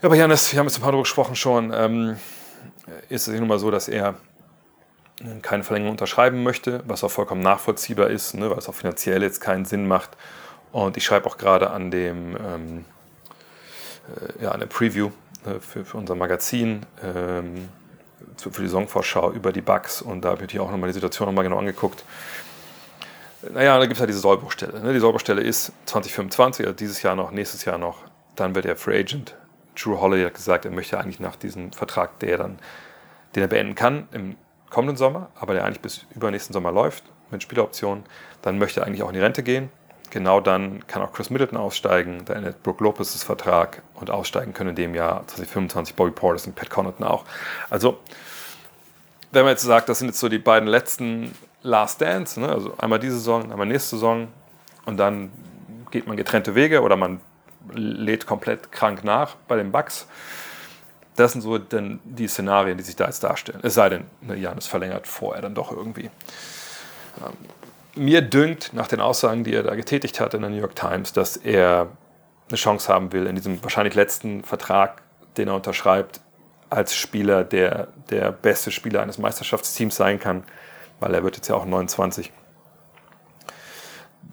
[0.00, 2.16] Ja, aber Janis, wir haben jetzt ein paar darüber gesprochen schon, ähm,
[3.08, 4.14] ist es nun mal so, dass er
[5.42, 9.40] keine Verlängerung unterschreiben möchte, was auch vollkommen nachvollziehbar ist, ne, weil es auch finanziell jetzt
[9.40, 10.16] keinen Sinn macht.
[10.72, 12.84] Und ich schreibe auch gerade an dem ähm,
[14.16, 15.10] äh, ja, der Preview
[15.46, 17.68] äh, für, für unser Magazin ähm,
[18.36, 21.44] für die Songvorschau über die Bugs und da habe ich auch nochmal die Situation nochmal
[21.44, 22.04] genau angeguckt.
[23.52, 24.80] Naja, da gibt es halt diese Sollbruchstelle.
[24.80, 24.92] Ne?
[24.92, 27.98] Die Sollbruchstelle ist 2025, also dieses Jahr noch, nächstes Jahr noch.
[28.36, 29.36] Dann wird er Free Agent.
[29.76, 32.58] Drew Holiday hat gesagt, er möchte eigentlich nach diesem Vertrag, der dann,
[33.34, 34.36] den er beenden kann im
[34.70, 38.04] kommenden Sommer, aber der eigentlich bis übernächsten Sommer läuft mit Spieleroptionen,
[38.42, 39.70] dann möchte er eigentlich auch in die Rente gehen.
[40.10, 44.70] Genau dann kann auch Chris Middleton aussteigen, da endet Brooke Lopez' Vertrag und aussteigen können
[44.70, 47.24] in dem Jahr 2025 Bobby Portis und Pat Connaughton auch.
[47.68, 47.98] Also,
[49.32, 52.48] wenn man jetzt sagt, das sind jetzt so die beiden letzten Last Dance, ne?
[52.48, 54.28] also einmal diese Saison, einmal nächste Saison
[54.86, 55.30] und dann
[55.90, 57.20] geht man getrennte Wege oder man
[57.74, 60.06] lädt komplett krank nach bei den Bucks.
[61.16, 63.60] Das sind so dann die Szenarien, die sich da jetzt darstellen.
[63.62, 66.10] Es sei denn, ne, Janis verlängert vorher dann doch irgendwie.
[67.18, 67.34] Ähm,
[67.98, 71.12] mir dünkt nach den Aussagen, die er da getätigt hat in der New York Times,
[71.12, 71.88] dass er
[72.48, 75.02] eine Chance haben will in diesem wahrscheinlich letzten Vertrag,
[75.36, 76.20] den er unterschreibt,
[76.70, 80.44] als Spieler, der der beste Spieler eines Meisterschaftsteams sein kann,
[81.00, 82.32] weil er wird jetzt ja auch 29.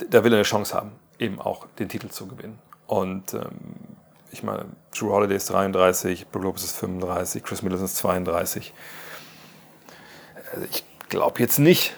[0.10, 2.60] Da will er eine Chance haben, eben auch den Titel zu gewinnen.
[2.88, 3.42] Und ähm,
[4.32, 4.66] ich meine,
[4.98, 8.74] Drew Holiday ist 33, Brook Lopez ist 35, Chris Middleton ist 32.
[10.54, 11.96] Also ich glaube jetzt nicht,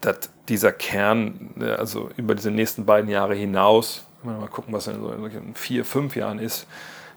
[0.00, 4.72] dass dieser Kern, äh, also über diese nächsten beiden Jahre hinaus, wenn wir mal gucken,
[4.72, 5.14] was in so
[5.54, 6.66] vier, fünf Jahren ist,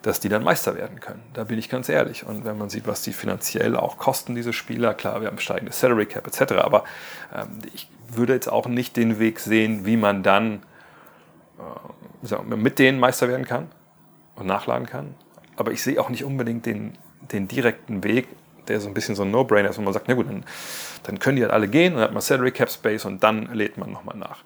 [0.02, 1.22] dass die dann Meister werden können.
[1.34, 2.26] Da bin ich ganz ehrlich.
[2.26, 5.74] Und wenn man sieht, was die finanziell auch kosten, diese Spieler, klar, wir haben steigende
[5.74, 6.86] Salary Cap etc., aber
[7.36, 10.64] ähm, ich würde jetzt auch nicht den Weg sehen, wie man dann
[11.60, 13.68] äh, mit denen Meister werden kann
[14.36, 15.16] und nachladen kann.
[15.58, 16.98] Aber ich sehe auch nicht unbedingt den,
[17.34, 18.28] den direkten Weg,
[18.70, 20.44] der so ein bisschen so ein No-Brainer ist, wo man sagt, na gut, dann,
[21.04, 23.78] dann können die halt alle gehen, dann hat man Salary Cap Space und dann lädt
[23.78, 24.40] man nochmal nach.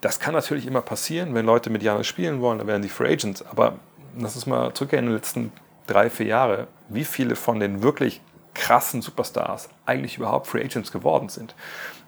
[0.00, 3.12] Das kann natürlich immer passieren, wenn Leute mit Janis spielen wollen, dann werden die Free
[3.12, 3.42] Agents.
[3.42, 3.76] Aber
[4.18, 5.52] lass uns mal zurückgehen in den letzten
[5.86, 8.20] drei, vier Jahre, wie viele von den wirklich
[8.52, 11.54] krassen Superstars eigentlich überhaupt Free Agents geworden sind.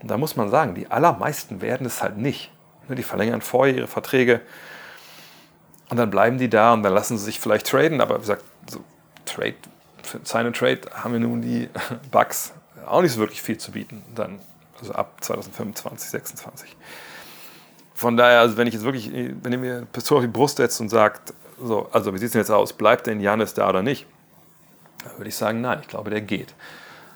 [0.03, 2.53] Und da muss man sagen, die allermeisten werden es halt nicht.
[2.89, 4.43] Die verlängern vorher ihre Verträge
[5.89, 8.01] und dann bleiben die da und dann lassen sie sich vielleicht traden.
[8.01, 8.81] Aber wie gesagt, so
[9.25, 9.55] Trade,
[10.09, 11.69] für Sign and Trade haben wir nun die
[12.11, 12.53] Bugs
[12.87, 14.03] auch nicht so wirklich viel zu bieten.
[14.15, 14.39] Dann,
[14.81, 16.77] also ab 2025, 2026.
[17.95, 20.81] Von daher, also wenn ich jetzt wirklich, wenn ihr mir Pistole auf die Brust setzt
[20.81, 22.73] und sagt, so, also wie sieht es denn jetzt aus?
[22.75, 24.07] Bleibt denn Janis da oder nicht?
[25.03, 26.55] Dann würde ich sagen, nein, ich glaube, der geht.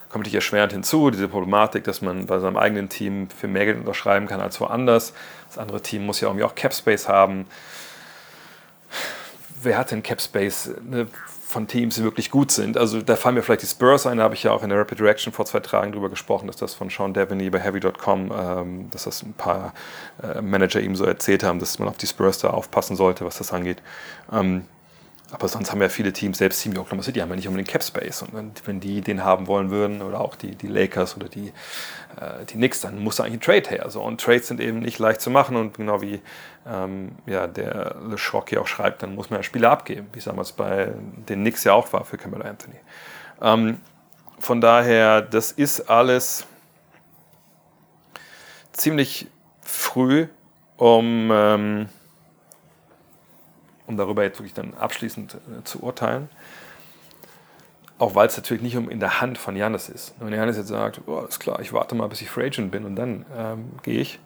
[0.08, 3.78] Kommt natürlich erschwerend hinzu, diese Problematik, dass man bei seinem eigenen Team für mehr Geld
[3.78, 5.12] unterschreiben kann als woanders.
[5.48, 7.46] Das andere Team muss ja irgendwie auch Cap Space haben.
[9.62, 11.06] Wer hat denn Cap Space ne,
[11.50, 12.78] von Teams, die wirklich gut sind?
[12.78, 14.78] Also da fallen mir vielleicht die Spurs ein, da habe ich ja auch in der
[14.78, 18.90] Rapid Reaction vor zwei Tagen drüber gesprochen, dass das von Sean Devaney bei Heavy.com, ähm,
[18.90, 19.74] dass das ein paar
[20.22, 23.38] äh, Manager ihm so erzählt haben, dass man auf die Spurs da aufpassen sollte, was
[23.38, 23.82] das angeht.
[24.32, 24.64] Ähm,
[25.32, 27.68] aber sonst haben ja viele Teams, selbst Team wie Oklahoma City, haben ja nicht unbedingt
[27.68, 28.22] Cap Space.
[28.22, 31.48] Und wenn, die den haben wollen würden, oder auch die, die Lakers oder die,
[32.20, 33.90] äh, die Knicks, dann muss da eigentlich ein Trade her.
[33.90, 34.02] So.
[34.02, 35.56] Und Trades sind eben nicht leicht zu machen.
[35.56, 36.20] Und genau wie
[36.66, 40.18] ähm, ja, der Le Choc hier auch schreibt, dann muss man ja Spieler abgeben, wie
[40.18, 40.92] es damals bei
[41.28, 42.76] den Knicks ja auch war für Camelo Anthony.
[43.40, 43.80] Ähm,
[44.40, 46.46] von daher, das ist alles
[48.72, 49.28] ziemlich
[49.62, 50.26] früh,
[50.76, 51.30] um.
[51.32, 51.88] Ähm,
[53.90, 56.28] um darüber jetzt wirklich dann abschließend äh, zu urteilen.
[57.98, 60.14] Auch weil es natürlich nicht um in der Hand von Janis ist.
[60.20, 62.86] Wenn Janis jetzt sagt, oh, ist klar, ich warte mal, bis ich Free Agent bin
[62.86, 64.18] und dann ähm, gehe ich.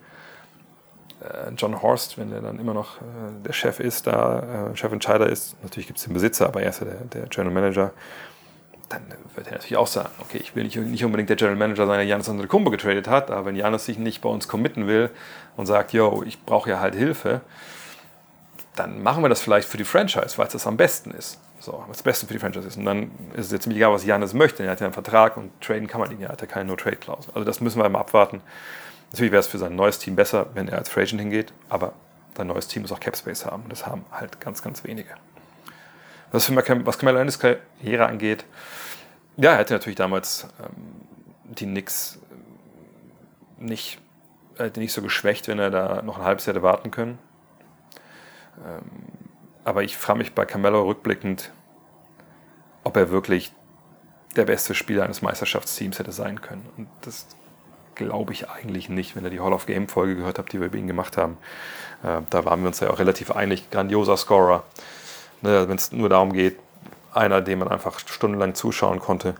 [1.20, 3.02] Äh, John Horst, wenn der dann immer noch äh,
[3.44, 6.80] der Chef ist, da äh, Chefentscheider ist, natürlich gibt es den Besitzer, aber er ist
[6.80, 7.92] ja der, der General Manager,
[8.90, 9.02] dann
[9.34, 11.96] wird er natürlich auch sagen, okay, ich will nicht, nicht unbedingt der General Manager sein,
[11.96, 15.10] der Janis Antetokounmpo getradet hat, aber wenn Janis sich nicht bei uns committen will
[15.56, 17.40] und sagt, yo, ich brauche ja halt Hilfe,
[18.76, 21.40] dann machen wir das vielleicht für die Franchise, weil es das am besten ist.
[21.60, 22.76] So, was das Beste für die Franchise ist.
[22.76, 24.64] Und dann ist es jetzt ziemlich egal, was Janis möchte.
[24.64, 26.28] Er hat ja einen Vertrag und traden kann man ihn ja.
[26.28, 27.32] Er hat ja keine No-Trade-Klausel.
[27.34, 28.42] Also das müssen wir mal abwarten.
[29.12, 31.92] Natürlich wäre es für sein neues Team besser, wenn er als Free Agent hingeht, aber
[32.36, 33.62] sein neues Team muss auch Cap Space haben.
[33.62, 35.10] Und das haben halt ganz, ganz wenige.
[36.32, 38.44] Was, für, was Carmelo Anthony's Karriere angeht,
[39.36, 41.06] ja, er hätte natürlich damals ähm,
[41.44, 42.18] die Knicks
[43.58, 43.98] nicht,
[44.58, 47.18] äh, nicht so geschwächt, wenn er da noch ein halbes Jahr hätte warten können.
[48.64, 48.82] Ähm,
[49.64, 51.50] aber ich frage mich bei Carmelo rückblickend,
[52.84, 53.52] ob er wirklich
[54.36, 56.68] der beste Spieler eines Meisterschaftsteams hätte sein können.
[56.76, 57.26] Und das
[57.94, 60.66] glaube ich eigentlich nicht, wenn ihr die Hall of Game Folge gehört habt, die wir
[60.66, 61.38] über ihn gemacht haben.
[62.02, 63.70] Äh, da waren wir uns ja auch relativ einig.
[63.70, 64.64] Grandioser Scorer.
[65.42, 66.58] Ne, wenn es nur darum geht,
[67.12, 69.34] einer, dem man einfach stundenlang zuschauen konnte.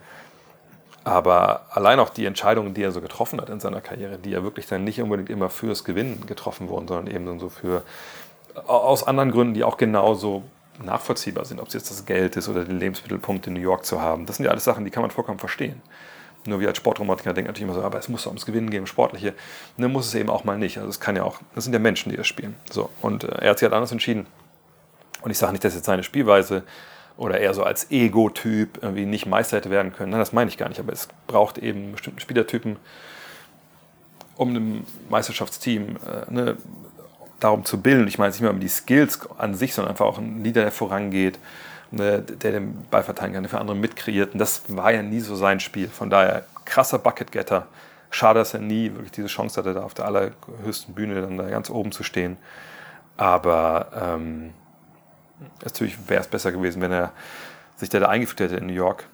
[1.03, 4.43] Aber allein auch die Entscheidungen, die er so getroffen hat in seiner Karriere, die ja
[4.43, 7.83] wirklich dann nicht unbedingt immer fürs Gewinnen getroffen wurden, sondern eben so für
[8.67, 10.43] aus anderen Gründen, die auch genauso
[10.83, 14.01] nachvollziehbar sind, ob es jetzt das Geld ist oder den Lebensmittelpunkt in New York zu
[14.01, 14.27] haben.
[14.27, 15.81] Das sind ja alles Sachen, die kann man vollkommen verstehen.
[16.47, 18.87] Nur wir als Sportromantiker denken natürlich immer so, aber es muss doch ums Gewinnen gehen,
[18.87, 19.35] Sportliche.
[19.77, 20.77] Ne, muss es eben auch mal nicht.
[20.79, 22.55] Also es kann ja auch, das sind ja Menschen, die das spielen.
[22.71, 24.27] So, und äh, er hat sich halt anders entschieden.
[25.23, 26.65] Und ich sage nicht, dass jetzt seine Spielweise
[27.17, 30.11] oder eher so als Ego-Typ irgendwie nicht Meister hätte werden können.
[30.11, 32.77] Nein, das meine ich gar nicht, aber es braucht eben bestimmte Spielertypen,
[34.37, 36.57] um einem Meisterschaftsteam äh, ne,
[37.41, 38.09] darum zu bilden.
[38.09, 40.63] Ich meine jetzt nicht mehr um die Skills an sich, sondern einfach auch ein Leader,
[40.63, 41.39] der vorangeht,
[41.91, 44.33] ne, der den Ball verteidigen kann, der für andere mitkreiert.
[44.33, 45.89] Und das war ja nie so sein Spiel.
[45.89, 47.67] Von daher krasser Bucket-Getter.
[48.11, 51.49] Schade, dass er nie wirklich diese Chance hatte, da auf der allerhöchsten Bühne dann da
[51.49, 52.37] ganz oben zu stehen.
[53.17, 54.53] Aber ähm,
[55.63, 57.13] natürlich wäre es besser gewesen, wenn er
[57.77, 59.07] sich da, da eingeführt hätte in New York.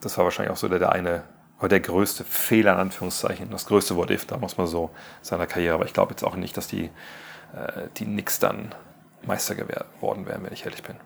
[0.00, 1.22] Das war wahrscheinlich auch so der, der eine,
[1.58, 4.90] oder der größte Fehler in Anführungszeichen, das größte What If, da muss man so
[5.22, 5.74] seiner Karriere.
[5.74, 6.90] Aber ich glaube jetzt auch nicht, dass die,
[7.98, 8.74] die Knicks dann
[9.22, 10.96] Meister geworden wären, wenn ich ehrlich bin.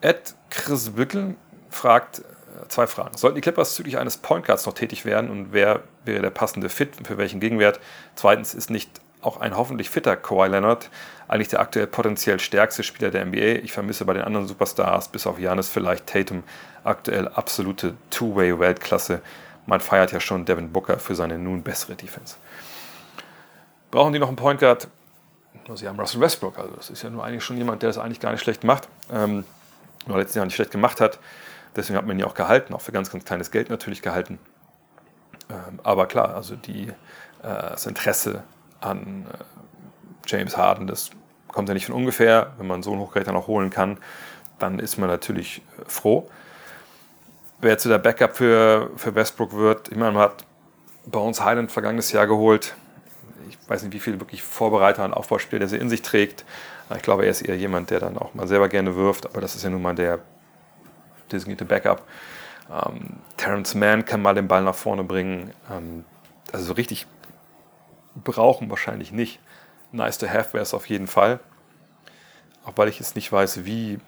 [0.00, 1.36] Ed Chris Bückel
[1.70, 3.16] fragt äh, zwei Fragen.
[3.16, 6.68] Sollten die Clippers zügig eines Point Guards noch tätig werden und wer wäre der passende
[6.68, 7.80] Fit für welchen Gegenwert?
[8.14, 10.90] Zweitens ist nicht auch ein hoffentlich fitter Kawhi Leonard
[11.28, 13.64] eigentlich der aktuell potenziell stärkste Spieler der NBA.
[13.64, 16.44] Ich vermisse bei den anderen Superstars, bis auf Janis vielleicht Tatum,
[16.84, 19.22] aktuell absolute Two-Way-Weltklasse.
[19.66, 22.36] Man feiert ja schon Devin Booker für seine nun bessere Defense.
[23.90, 24.86] Brauchen die noch einen Point Guard?
[25.74, 28.20] Sie haben Russell Westbrook, also das ist ja nur eigentlich schon jemand, der das eigentlich
[28.20, 28.88] gar nicht schlecht macht.
[29.12, 29.44] Ähm,
[30.06, 31.18] nur letztes Jahr nicht schlecht gemacht hat.
[31.74, 34.38] Deswegen hat man ihn auch gehalten, auch für ganz, ganz kleines Geld natürlich gehalten.
[35.50, 36.92] Ähm, aber klar, also die, äh,
[37.42, 38.42] das Interesse
[38.80, 39.36] an äh,
[40.26, 41.10] James Harden, das
[41.48, 42.52] kommt ja nicht von ungefähr.
[42.58, 43.98] Wenn man so einen Hochkaräter noch holen kann,
[44.58, 46.30] dann ist man natürlich äh, froh.
[47.60, 50.44] Wer jetzt der Backup für, für Westbrook wird, ich meine, man hat
[51.06, 52.74] Bones Highland vergangenes Jahr geholt.
[53.48, 56.44] Ich weiß nicht, wie viel wirklich Vorbereiter und Aufbauspiel der sie in sich trägt.
[56.94, 59.54] Ich glaube, er ist eher jemand, der dann auch mal selber gerne wirft, aber das
[59.54, 60.20] ist ja nun mal der
[61.30, 62.06] designierte Backup.
[62.70, 65.52] Ähm, Terrence Mann kann mal den Ball nach vorne bringen.
[65.70, 66.04] Ähm,
[66.52, 67.06] also so richtig
[68.24, 69.40] brauchen wahrscheinlich nicht.
[69.92, 71.40] Nice to have wäre es auf jeden Fall.
[72.64, 73.98] Auch weil ich jetzt nicht weiß, wie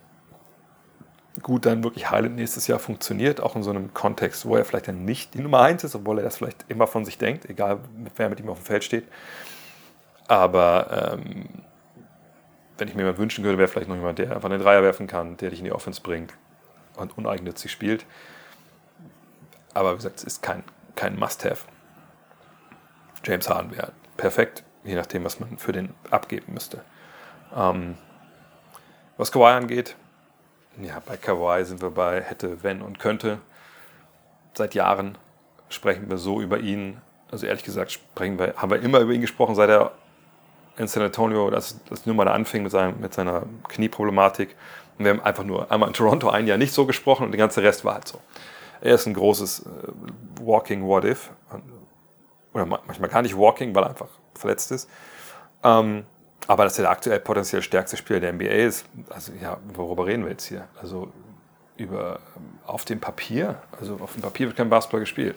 [1.42, 4.88] gut dann wirklich Highland nächstes Jahr funktioniert, auch in so einem Kontext, wo er vielleicht
[4.88, 7.80] dann nicht die Nummer 1 ist, obwohl er das vielleicht immer von sich denkt, egal
[8.16, 9.04] wer mit ihm auf dem Feld steht.
[10.26, 11.48] Aber ähm,
[12.76, 15.06] wenn ich mir mal wünschen würde, wäre vielleicht noch jemand, der einfach den Dreier werfen
[15.06, 16.34] kann, der dich in die Offense bringt
[16.96, 18.06] und uneigennützig spielt.
[19.74, 21.66] Aber wie gesagt, es ist kein, kein Must-Have.
[23.24, 26.82] James Harden wäre perfekt, je nachdem, was man für den abgeben müsste.
[27.54, 27.96] Ähm,
[29.16, 29.96] was Kawhi angeht,
[30.82, 33.38] ja, bei Kawhi sind wir bei hätte, wenn und könnte.
[34.54, 35.18] Seit Jahren
[35.68, 37.00] sprechen wir so über ihn.
[37.30, 39.92] Also ehrlich gesagt sprechen wir, haben wir immer über ihn gesprochen, seit er
[40.78, 44.54] in San Antonio das, das nur mal anfing mit, seinem, mit seiner Knieproblematik.
[44.96, 47.38] Und wir haben einfach nur einmal in Toronto ein Jahr nicht so gesprochen und der
[47.38, 48.20] ganze Rest war halt so.
[48.80, 51.30] Er ist ein großes äh, Walking What If.
[52.54, 54.88] Oder manchmal gar nicht Walking, weil er einfach verletzt ist.
[55.64, 56.06] Ähm,
[56.48, 60.24] aber dass er der aktuell potenziell stärkste Spieler der NBA ist, also ja, worüber reden
[60.24, 60.66] wir jetzt hier?
[60.80, 61.12] Also
[61.76, 62.20] über
[62.66, 65.36] auf dem Papier, also auf dem Papier wird kein Basketball gespielt.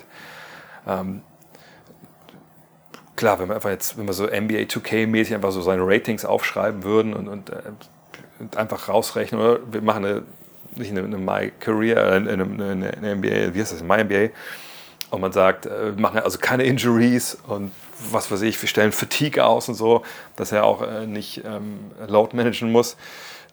[0.88, 1.22] Ähm,
[3.18, 6.84] klar, wenn wir einfach jetzt, wenn wir so NBA 2K-mäßig einfach so seine Ratings aufschreiben
[6.84, 7.62] würden und, und, äh,
[8.40, 10.24] und einfach rausrechnen, oder wir machen eine,
[10.76, 14.30] nicht eine, eine My Career, äh, eine, eine, NBA, wie heißt das, My NBA,
[15.10, 17.74] und man sagt, äh, wir machen also keine Injuries und
[18.12, 20.04] was weiß ich, wir stellen Fatigue aus und so,
[20.36, 22.98] dass er auch äh, nicht ähm, Load managen muss.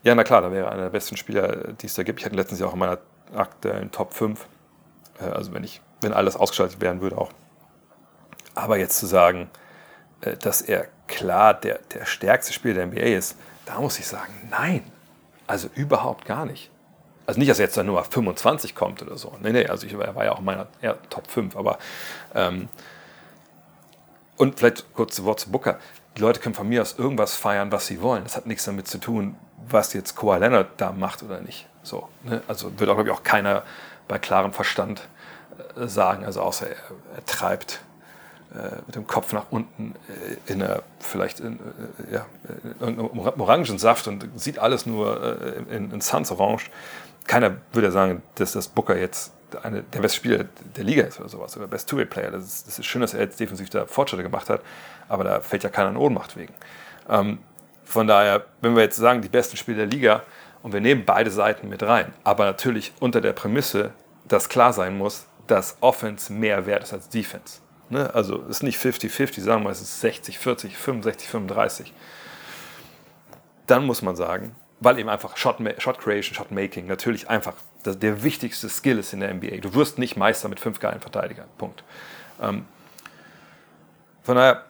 [0.03, 2.21] Ja, na klar, da wäre einer der besten Spieler, die es da gibt.
[2.21, 2.99] Ich hatte letztens ja auch in meiner
[3.35, 4.47] aktuellen Top 5.
[5.21, 7.31] Äh, also wenn ich, wenn alles ausgeschaltet werden würde auch.
[8.55, 9.51] Aber jetzt zu sagen,
[10.21, 14.33] äh, dass er klar der, der stärkste Spieler der NBA ist, da muss ich sagen,
[14.51, 14.85] nein.
[15.47, 16.71] Also überhaupt gar nicht.
[17.27, 19.37] Also nicht, dass er jetzt dann nur auf 25 kommt oder so.
[19.43, 21.57] Nee, nee, also ich, er war ja auch in meiner ja, Top 5.
[21.57, 21.79] Aber,
[22.35, 22.69] ähm,
[24.38, 25.79] und vielleicht kurz Wort zu Booker.
[26.16, 28.24] Die Leute können von mir aus irgendwas feiern, was sie wollen.
[28.24, 29.37] Das hat nichts damit zu tun,
[29.68, 31.68] was jetzt Kawhi Leonard da macht oder nicht.
[31.83, 32.42] So, ne?
[32.48, 33.62] Also wird auch, glaube auch keiner
[34.09, 35.07] bei klarem Verstand
[35.77, 36.77] äh, sagen, also außer er,
[37.16, 37.81] er treibt
[38.55, 41.59] äh, mit dem Kopf nach unten äh, in einer, vielleicht in,
[42.11, 42.27] äh, ja,
[42.81, 46.70] in Orangensaft und sieht alles nur in, in Suns Orange.
[47.27, 49.33] Keiner würde sagen, dass das Booker jetzt
[49.63, 50.45] eine, der beste Spieler
[50.77, 52.31] der Liga ist oder sowas, oder Best Two-Way-Player.
[52.31, 54.63] Das ist, das ist schön, dass er jetzt defensiv da Fortschritte gemacht hat,
[55.09, 56.55] aber da fällt ja keiner in Ohnmacht wegen.
[57.09, 57.39] Ähm,
[57.85, 60.23] von daher, wenn wir jetzt sagen, die besten Spieler der Liga
[60.63, 63.93] und wir nehmen beide Seiten mit rein, aber natürlich unter der Prämisse,
[64.27, 67.61] dass klar sein muss, dass Offense mehr wert ist als Defense.
[67.89, 68.15] Ne?
[68.15, 71.95] Also es ist nicht 50-50, sagen wir, es ist 60, 40, 65, 35.
[73.67, 77.99] Dann muss man sagen, weil eben einfach Shot, Shot Creation, Shot Making natürlich einfach das,
[77.99, 79.59] der wichtigste Skill ist in der NBA.
[79.59, 81.49] Du wirst nicht Meister mit fünf geilen Verteidigern.
[81.59, 81.83] Punkt.
[82.41, 82.67] Ähm,
[84.23, 84.64] von daher,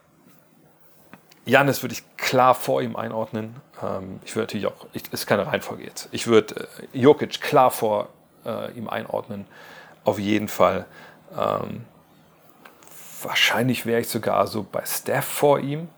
[1.45, 3.57] Janis würde ich klar vor ihm einordnen.
[3.83, 6.09] Ähm, ich würde natürlich auch, ich, ist keine Reihenfolge jetzt.
[6.13, 8.09] Ich würde äh, Jokic klar vor
[8.45, 9.47] äh, ihm einordnen.
[10.05, 10.87] Auf jeden Fall.
[11.37, 11.85] Ähm,
[13.23, 15.89] wahrscheinlich wäre ich sogar so bei Steph vor ihm,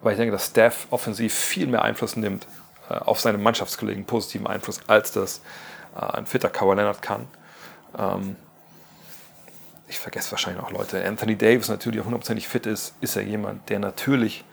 [0.00, 2.46] weil ich denke, dass Steph offensiv viel mehr Einfluss nimmt
[2.94, 5.42] auf seine Mannschaftskollegen, positiven Einfluss, als das
[5.96, 7.26] äh, ein fitter Kawhi Leonard kann.
[7.98, 8.36] Ähm,
[9.88, 11.02] ich vergesse wahrscheinlich auch Leute.
[11.04, 14.44] Anthony Davis natürlich hundertprozentig fit ist, ist er jemand, der natürlich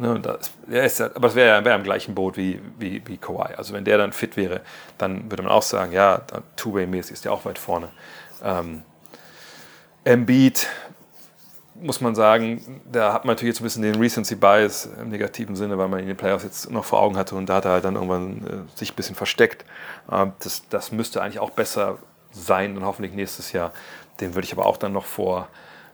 [0.00, 3.54] Ne, das, ist, aber das wäre wär im gleichen Boot wie, wie, wie Kawhi.
[3.56, 4.60] Also wenn der dann fit wäre,
[4.96, 6.22] dann würde man auch sagen, ja,
[6.54, 7.88] Two-Way-mäßig ist der auch weit vorne.
[8.40, 8.82] Ähm,
[10.04, 10.68] Embiid,
[11.80, 15.56] muss man sagen, da hat man natürlich jetzt ein bisschen den Recency Bias im negativen
[15.56, 17.64] Sinne, weil man ihn in den Playoffs jetzt noch vor Augen hatte und da hat
[17.64, 19.64] er halt dann irgendwann äh, sich ein bisschen versteckt.
[20.10, 21.98] Äh, das, das müsste eigentlich auch besser
[22.32, 23.72] sein und hoffentlich nächstes Jahr.
[24.20, 25.48] Den würde ich aber auch dann noch vor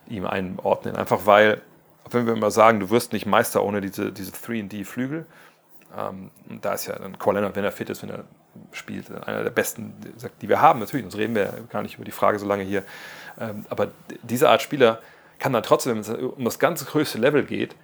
[0.07, 1.61] ihm einordnen, einfach weil
[2.11, 5.25] wenn wir immer sagen, du wirst nicht Meister ohne diese, diese 3D-Flügel,
[5.97, 6.29] ähm,
[6.61, 8.25] da ist ja dann Kawhi wenn er fit ist, wenn er
[8.71, 9.93] spielt, einer der besten,
[10.41, 10.79] die wir haben.
[10.79, 12.83] Natürlich, sonst reden wir gar nicht über die Frage so lange hier.
[13.39, 13.89] Ähm, aber
[14.23, 14.99] diese Art Spieler
[15.39, 17.75] kann dann trotzdem, wenn es um das ganz größte Level geht,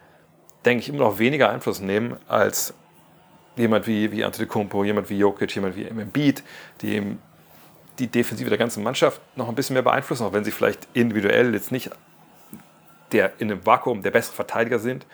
[0.65, 2.73] denke ich, immer noch weniger Einfluss nehmen als
[3.55, 6.43] jemand wie, wie Antetokounmpo, jemand wie Jokic, jemand wie Embiid,
[6.81, 7.17] die
[7.99, 11.53] die Defensive der ganzen Mannschaft noch ein bisschen mehr beeinflussen, auch wenn sie vielleicht individuell
[11.53, 11.91] jetzt nicht
[13.11, 15.05] der in einem Vakuum der bessere Verteidiger sind,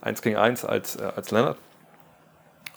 [0.00, 1.56] eins gegen eins als, äh, als Leonard.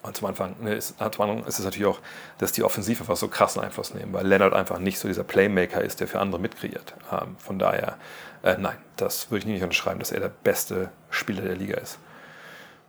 [0.02, 2.00] Und zum Anfang, ne, ist, ist es natürlich auch,
[2.38, 5.82] dass die Offensive einfach so krassen Einfluss nehmen, weil Leonard einfach nicht so dieser Playmaker
[5.82, 6.94] ist, der für andere mitkreiert.
[7.12, 7.98] Ähm, von daher,
[8.44, 12.00] äh, nein, das würde ich nicht unterschreiben, dass er der beste Spieler der Liga ist.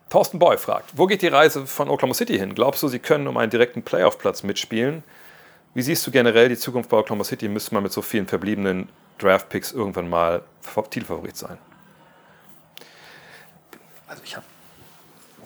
[0.08, 2.54] Thorsten Boy fragt, wo geht die Reise von Oklahoma City hin?
[2.54, 5.02] Glaubst du, sie können um einen direkten Playoff-Platz mitspielen?
[5.74, 7.48] Wie siehst du generell die Zukunft bei Oklahoma City?
[7.48, 10.42] Müsste man mit so vielen verbliebenen Draft-Picks irgendwann mal
[10.90, 11.58] Titelfavorit sein?
[14.10, 14.46] also ich habe,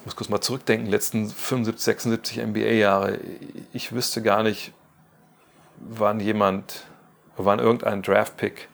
[0.05, 3.19] muss kurz mal zurückdenken, letzten 75, 76 NBA-Jahre,
[3.73, 4.71] ich wüsste gar nicht,
[5.77, 6.85] wann jemand,
[7.37, 8.69] wann irgendein Draft-Pick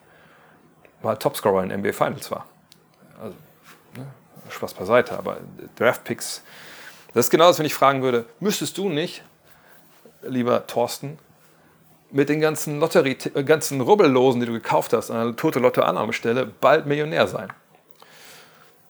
[1.01, 2.45] mal Topscorer in NBA Finals war.
[3.21, 3.35] Also,
[3.95, 4.05] ne,
[4.49, 5.37] Spaß beiseite, aber
[5.77, 6.43] Draft-Picks,
[7.13, 9.23] das ist genau das, wenn ich fragen würde, müsstest du nicht,
[10.21, 11.17] lieber Thorsten,
[12.11, 16.45] mit den ganzen Lotterie, äh, ganzen Rubbellosen, die du gekauft hast, an einer tote Lotto-Annahmestelle,
[16.45, 17.51] bald Millionär sein?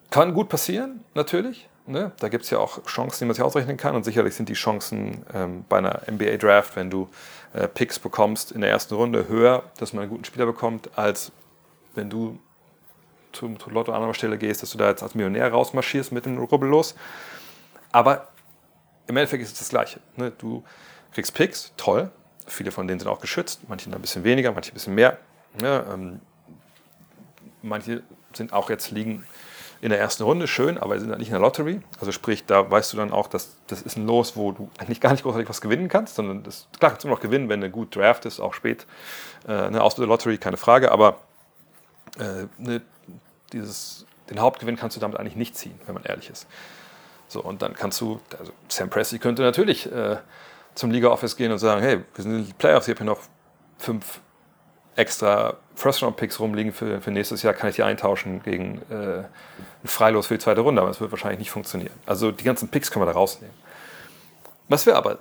[0.09, 1.69] Kann gut passieren, natürlich.
[1.91, 2.11] Ne?
[2.19, 3.95] Da gibt es ja auch Chancen, die man sich ausrechnen kann.
[3.95, 7.09] Und sicherlich sind die Chancen ähm, bei einer NBA-Draft, wenn du
[7.53, 11.31] äh, Picks bekommst in der ersten Runde, höher, dass man einen guten Spieler bekommt, als
[11.93, 12.39] wenn du
[13.33, 16.25] zum, zum Lotto an anderer Stelle gehst, dass du da jetzt als Millionär rausmarschierst mit
[16.25, 16.95] dem Rubbel los.
[17.91, 18.29] Aber
[19.07, 19.99] im Endeffekt ist es das Gleiche.
[20.15, 20.31] Ne?
[20.37, 20.63] Du
[21.13, 22.09] kriegst Picks, toll.
[22.47, 25.17] Viele von denen sind auch geschützt, manche ein bisschen weniger, manche ein bisschen mehr.
[25.61, 26.21] Ja, ähm,
[27.61, 29.25] manche sind auch jetzt liegen
[29.81, 31.81] in der ersten Runde, schön, aber sie sind nicht in der Lottery.
[31.99, 35.01] Also sprich, da weißt du dann auch, dass das ist ein Los, wo du eigentlich
[35.01, 37.69] gar nicht großartig was gewinnen kannst, sondern das, klar kannst du noch gewinnen, wenn du
[37.71, 38.85] gut draftest, auch spät,
[39.47, 41.17] äh, eine aus der Lottery, keine Frage, aber
[42.19, 42.81] äh, ne,
[43.53, 46.45] dieses, den Hauptgewinn kannst du damit eigentlich nicht ziehen, wenn man ehrlich ist.
[47.27, 50.17] So, und dann kannst du, also Sam Pressey könnte natürlich äh,
[50.75, 53.21] zum Liga-Office gehen und sagen, hey, wir sind in den Playoffs, ich habe hier noch
[53.79, 54.21] fünf
[54.95, 59.27] extra First-Round-Picks rumliegen für, für nächstes Jahr, kann ich die eintauschen gegen äh, ein
[59.87, 61.93] Freilos für die zweite Runde, aber es wird wahrscheinlich nicht funktionieren.
[62.05, 63.55] Also die ganzen Picks können wir da rausnehmen.
[64.69, 65.19] Was wir aber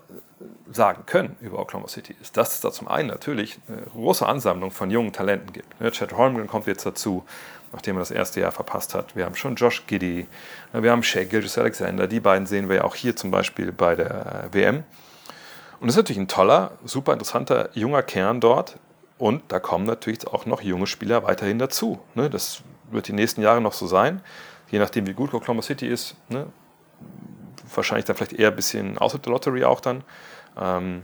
[0.71, 4.71] sagen können über Oklahoma City ist, dass es da zum einen natürlich eine große Ansammlung
[4.71, 5.81] von jungen Talenten gibt.
[5.81, 7.25] Ne, Chad Holmgren kommt jetzt dazu,
[7.73, 9.17] nachdem er das erste Jahr verpasst hat.
[9.17, 10.29] Wir haben schon Josh Giddy,
[10.73, 13.73] ne, wir haben Shea Gilgis Alexander, die beiden sehen wir ja auch hier zum Beispiel
[13.73, 14.85] bei der WM.
[15.81, 18.77] Und es ist natürlich ein toller, super interessanter junger Kern dort,
[19.21, 22.01] und da kommen natürlich auch noch junge Spieler weiterhin dazu.
[22.15, 22.31] Ne?
[22.31, 24.23] Das wird die nächsten Jahre noch so sein,
[24.71, 26.17] je nachdem, wie gut Oklahoma City ist.
[26.31, 26.47] Ne?
[27.75, 30.05] Wahrscheinlich dann vielleicht eher ein bisschen außer der Lottery auch dann.
[30.59, 31.03] Ähm,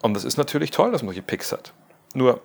[0.00, 1.74] und das ist natürlich toll, dass man solche Picks hat.
[2.14, 2.40] Nur,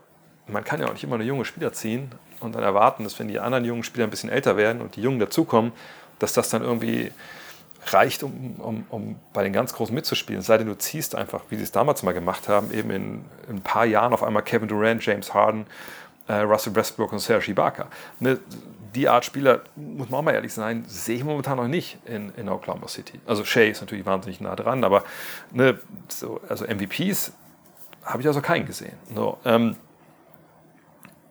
[0.45, 2.11] man kann ja auch nicht immer eine junge Spieler ziehen
[2.41, 5.01] und dann erwarten, dass wenn die anderen jungen Spieler ein bisschen älter werden und die
[5.01, 5.71] Jungen dazukommen,
[6.19, 7.13] dass das dann irgendwie
[7.93, 10.39] reicht, um, um, um bei den ganz Großen mitzuspielen.
[10.39, 13.25] Es sei denn, du ziehst einfach, wie sie es damals mal gemacht haben, eben in,
[13.47, 15.65] in ein paar Jahren auf einmal Kevin Durant, James Harden,
[16.27, 17.87] äh, Russell Westbrook und Serge Ibaka.
[18.19, 18.39] Ne,
[18.95, 22.33] die Art Spieler, muss man auch mal ehrlich sein, sehe ich momentan noch nicht in,
[22.35, 23.19] in Oklahoma City.
[23.25, 25.03] Also Shea ist natürlich wahnsinnig nah dran, aber
[25.51, 27.33] ne, so, also MVPs
[28.03, 28.97] habe ich also keinen gesehen.
[29.13, 29.75] So, ähm,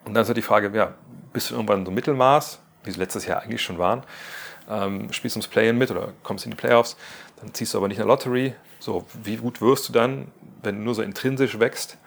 [0.05, 0.93] und dann ist halt die Frage, ja,
[1.33, 4.03] bist du irgendwann so Mittelmaß, wie sie letztes Jahr eigentlich schon waren,
[4.69, 6.97] ähm, spielst ums Play-In mit oder kommst in die Playoffs,
[7.41, 8.55] dann ziehst du aber nicht eine Lottery.
[8.79, 10.29] So, wie gut wirst du dann,
[10.63, 11.99] wenn du nur so intrinsisch wächst?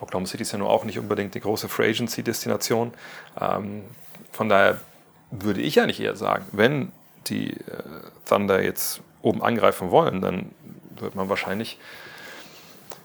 [0.00, 2.92] Oklahoma City ist ja nur auch nicht unbedingt die große Free Agency-Destination.
[3.40, 3.84] Ähm,
[4.32, 4.80] von daher
[5.30, 6.92] würde ich eigentlich eher sagen, wenn
[7.26, 7.56] die äh,
[8.26, 10.52] Thunder jetzt oben angreifen wollen, dann
[10.96, 11.78] wird man wahrscheinlich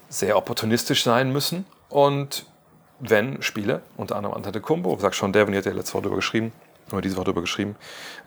[0.08, 1.66] sehr opportunistisch sein müssen.
[1.88, 2.46] Und
[2.98, 6.52] wenn Spiele, unter anderem Antetokounmpo, sagt schon Devin, hat ja letzte Woche darüber geschrieben,
[6.92, 7.76] oder diese Woche darüber geschrieben,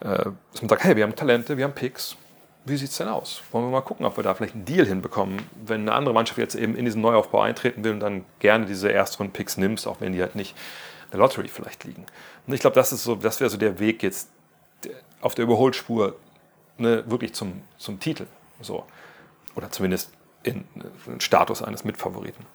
[0.01, 2.16] äh, dass man sagt, hey, wir haben Talente, wir haben Picks,
[2.66, 3.41] wie sieht es denn aus?
[3.51, 6.38] Wollen wir mal gucken, ob wir da vielleicht einen Deal hinbekommen, wenn eine andere Mannschaft
[6.38, 10.14] jetzt eben in diesen Neuaufbau eintreten will und dann gerne diese Erstrunden-Picks nimmst, auch wenn
[10.14, 10.55] die halt nicht
[11.05, 12.05] in der Lottery vielleicht liegen.
[12.45, 14.30] Und ich glaube, das so, das wäre so der Weg jetzt
[15.22, 16.16] auf der Überholspur
[16.78, 18.28] ne, wirklich zum, zum Titel.
[18.62, 18.86] So.
[19.55, 20.12] Oder zumindest
[20.43, 20.66] in,
[21.07, 22.45] in Status eines Mitfavoriten.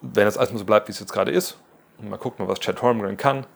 [0.00, 1.58] Wenn es alles so bleibt, wie es jetzt gerade ist,
[1.98, 3.46] und mal gucken, was Chad Holmgren kann,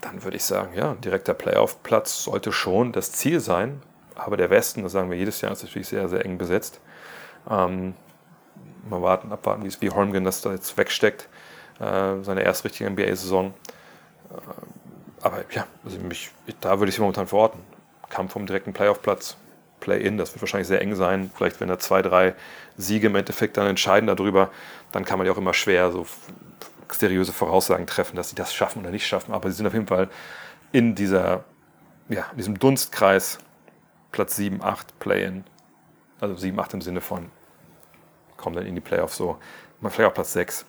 [0.00, 3.82] dann würde ich sagen, ja, direkter Playoff-Platz sollte schon das Ziel sein.
[4.14, 6.80] Aber der Westen, das sagen wir jedes Jahr, ist natürlich sehr, sehr eng besetzt.
[7.48, 7.94] Ähm,
[8.88, 11.28] mal warten, abwarten, wie es wie Holmgren das da jetzt wegsteckt,
[11.78, 13.54] äh, seine erste richtige NBA-Saison.
[14.30, 16.30] Äh, aber ja, also mich,
[16.60, 17.60] da würde ich sie momentan verorten.
[18.08, 19.36] Kampf um direkten Playoff-Platz,
[19.80, 21.30] Play-In, das wird wahrscheinlich sehr eng sein.
[21.34, 22.34] Vielleicht, wenn da zwei, drei
[22.76, 24.50] Siege im Endeffekt dann entscheiden darüber,
[24.92, 26.06] dann kann man ja auch immer schwer so
[26.94, 29.32] seriöse Voraussagen treffen, dass sie das schaffen oder nicht schaffen.
[29.32, 30.08] Aber sie sind auf jeden Fall
[30.72, 31.44] in dieser,
[32.08, 33.38] ja, in diesem Dunstkreis
[34.12, 35.44] Platz 7, 8 Play-In.
[36.20, 37.30] Also 7, 8 im Sinne von,
[38.36, 39.38] kommen dann in die Playoffs so.
[39.80, 40.66] Vielleicht auch Platz 6.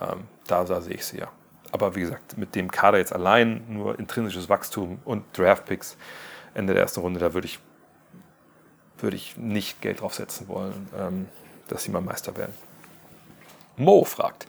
[0.00, 1.28] Ähm, da, da sehe ich sie ja.
[1.70, 5.96] Aber wie gesagt, mit dem Kader jetzt allein nur intrinsisches Wachstum und Draftpicks
[6.54, 7.58] Ende der ersten Runde, da würde ich,
[8.98, 11.28] würde ich nicht Geld drauf setzen wollen, ähm,
[11.68, 12.54] dass sie mal Meister werden.
[13.76, 14.46] Mo fragt,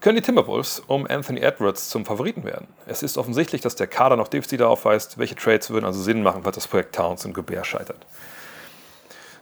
[0.00, 2.68] können die Timberwolves um Anthony Edwards zum Favoriten werden?
[2.86, 5.18] Es ist offensichtlich, dass der Kader noch Defizite aufweist.
[5.18, 8.06] Welche Trades würden also Sinn machen, falls das Projekt Towns und Gobert scheitert?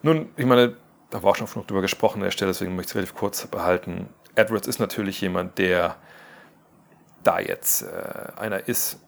[0.02, 0.76] Nun, ich meine,
[1.10, 3.46] da war auch schon drüber gesprochen an der Stelle, deswegen möchte ich es relativ kurz
[3.46, 4.08] behalten.
[4.34, 5.96] Edwards ist natürlich jemand, der
[7.22, 8.98] da jetzt äh, einer ist,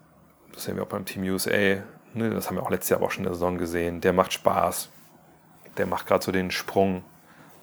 [0.52, 1.50] das sehen wir auch beim Team USA,
[2.14, 4.32] ne, das haben wir auch letztes Jahr auch schon in der Saison gesehen, der macht
[4.32, 4.88] Spaß,
[5.76, 7.04] der macht gerade so den Sprung.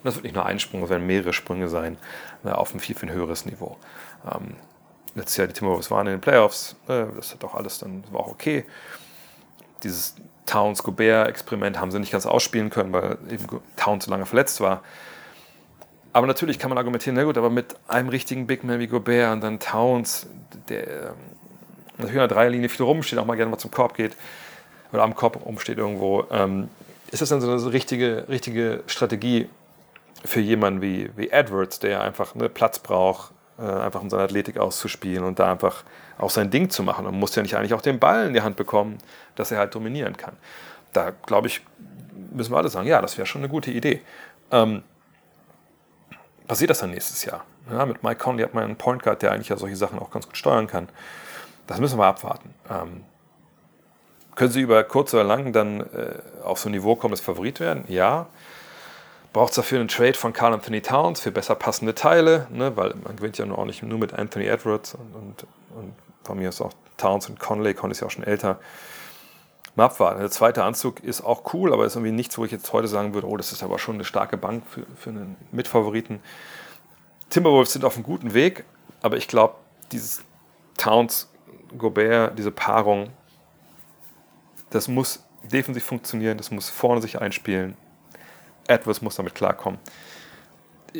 [0.03, 1.97] Und das wird nicht nur ein Sprung, das werden mehrere Sprünge sein,
[2.43, 3.77] ne, auf ein viel, viel höheres Niveau.
[4.29, 4.55] Ähm,
[5.15, 8.19] letztes Jahr die Timberwolves waren in den Playoffs, ne, das hat auch alles dann, war
[8.19, 8.65] auch okay.
[9.81, 13.45] Dieses Towns-Gobert-Experiment haben sie nicht ganz ausspielen können, weil eben
[13.77, 14.81] Towns so lange verletzt war.
[16.11, 19.31] Aber natürlich kann man argumentieren, na gut, aber mit einem richtigen Big Man wie Gobert
[19.31, 20.27] und dann Towns,
[20.67, 21.13] der ähm,
[21.97, 24.17] natürlich in der Dreierlinie viel rumsteht, auch mal gerne mal zum Korb geht
[24.91, 26.69] oder am Korb rumsteht irgendwo, ähm,
[27.09, 29.47] ist das dann so eine richtige, richtige Strategie
[30.23, 34.57] für jemanden wie, wie Edwards, der einfach einen Platz braucht, äh, einfach um seine Athletik
[34.57, 35.83] auszuspielen und da einfach
[36.17, 37.05] auch sein Ding zu machen.
[37.05, 38.97] Und muss ja nicht eigentlich auch den Ball in die Hand bekommen,
[39.35, 40.37] dass er halt dominieren kann.
[40.93, 41.61] Da glaube ich,
[42.31, 44.01] müssen wir alle sagen, ja, das wäre schon eine gute Idee.
[44.51, 44.83] Ähm,
[46.47, 47.45] passiert das dann nächstes Jahr?
[47.69, 50.11] Ja, mit Mike Conley hat man einen Point Guard, der eigentlich ja solche Sachen auch
[50.11, 50.89] ganz gut steuern kann.
[51.67, 52.53] Das müssen wir abwarten.
[52.69, 53.03] Ähm,
[54.35, 57.59] können sie über kurz oder lang dann äh, auf so ein Niveau kommen, das Favorit
[57.59, 57.85] werden?
[57.87, 58.27] Ja.
[59.33, 62.77] Braucht es dafür einen Trade von Carl Anthony Towns für besser passende Teile, ne?
[62.77, 66.37] weil man gewinnt ja nur auch nicht nur mit Anthony Edwards und, und, und von
[66.37, 67.73] mir ist auch Towns und Conley.
[67.73, 68.59] Conley ist ja auch schon älter.
[69.75, 70.19] Mal abwarten.
[70.19, 73.15] Der zweite Anzug ist auch cool, aber ist irgendwie nichts, wo ich jetzt heute sagen
[73.15, 76.19] würde, oh, das ist aber schon eine starke Bank für, für einen Mitfavoriten.
[77.31, 78.65] Timberwolves sind auf einem guten Weg,
[79.01, 79.55] aber ich glaube,
[79.91, 80.23] dieses
[80.77, 81.27] Towns,
[81.75, 83.09] Gobert, diese Paarung,
[84.69, 87.75] das muss defensiv funktionieren, das muss vorne sich einspielen.
[88.67, 89.79] Edwards muss damit klarkommen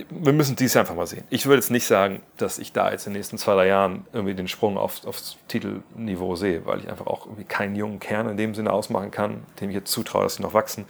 [0.10, 1.24] wir müssen dies einfach mal sehen.
[1.30, 4.06] Ich würde jetzt nicht sagen, dass ich da jetzt in den nächsten zwei, drei Jahren
[4.12, 8.28] irgendwie den Sprung auf, aufs Titelniveau sehe, weil ich einfach auch irgendwie keinen jungen Kern
[8.28, 10.86] in dem Sinne ausmachen kann, dem ich jetzt zutraue, dass sie noch wachsen,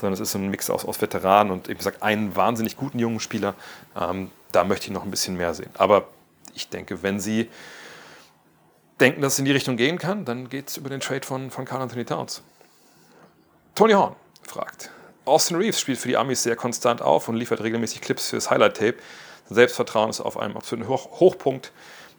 [0.00, 3.20] sondern es ist ein Mix aus, aus Veteranen und eben gesagt, einen wahnsinnig guten jungen
[3.20, 3.54] Spieler.
[3.98, 5.70] Ähm, da möchte ich noch ein bisschen mehr sehen.
[5.76, 6.08] Aber
[6.54, 7.50] ich denke, wenn sie
[9.00, 11.50] denken, dass es in die Richtung gehen kann, dann geht es über den Trade von,
[11.50, 12.42] von Carl Anthony Towns.
[13.74, 14.90] Tony Horn fragt,
[15.26, 18.94] Austin Reeves spielt für die Amis sehr konstant auf und liefert regelmäßig Clips fürs Highlight-Tape.
[19.48, 21.72] Sein Selbstvertrauen ist auf einem absoluten Hoch Hochpunkt.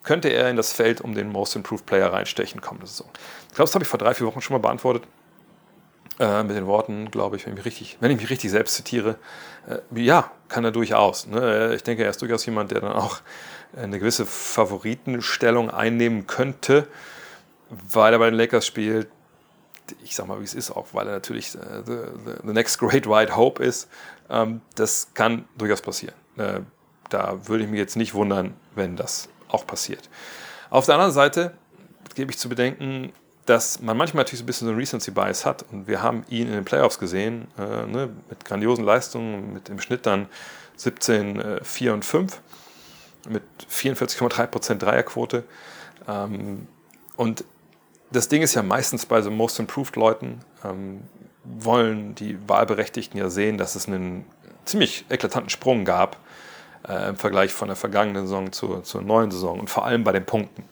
[0.03, 3.09] Könnte er in das Feld um den Most Improved Player reinstechen kommende Saison?
[3.49, 5.03] Ich glaube, das habe ich vor drei, vier Wochen schon mal beantwortet.
[6.19, 8.75] Äh, mit den Worten, glaube ich, wenn ich mich richtig, wenn ich mich richtig selbst
[8.75, 9.17] zitiere,
[9.67, 11.27] äh, ja, kann er durchaus.
[11.27, 11.75] Ne?
[11.75, 13.19] Ich denke, er ist durchaus jemand, der dann auch
[13.75, 16.87] eine gewisse Favoritenstellung einnehmen könnte,
[17.69, 19.09] weil er bei den Lakers spielt,
[20.03, 21.97] ich sag mal, wie es ist, auch weil er natürlich äh, the,
[22.45, 23.87] the, next great white hope ist.
[24.29, 26.15] Ähm, das kann durchaus passieren.
[26.37, 26.61] Äh,
[27.09, 30.09] da würde ich mich jetzt nicht wundern, wenn das auch passiert.
[30.69, 31.53] Auf der anderen Seite
[32.15, 33.13] gebe ich zu bedenken,
[33.45, 35.65] dass man manchmal natürlich so ein bisschen so einen Recency Bias hat.
[35.71, 39.79] Und wir haben ihn in den Playoffs gesehen, äh, ne, mit grandiosen Leistungen, mit im
[39.79, 40.27] Schnitt dann
[40.75, 42.41] 17, äh, 4 und 5,
[43.29, 45.43] mit 44,3% Dreierquote.
[46.07, 46.67] Ähm,
[47.15, 47.45] und
[48.11, 51.01] das Ding ist ja meistens bei so Most Improved Leuten, ähm,
[51.43, 54.25] wollen die Wahlberechtigten ja sehen, dass es einen
[54.65, 56.17] ziemlich eklatanten Sprung gab
[56.87, 60.11] äh, im Vergleich von der vergangenen Saison zur, zur neuen Saison und vor allem bei
[60.11, 60.63] den Punkten.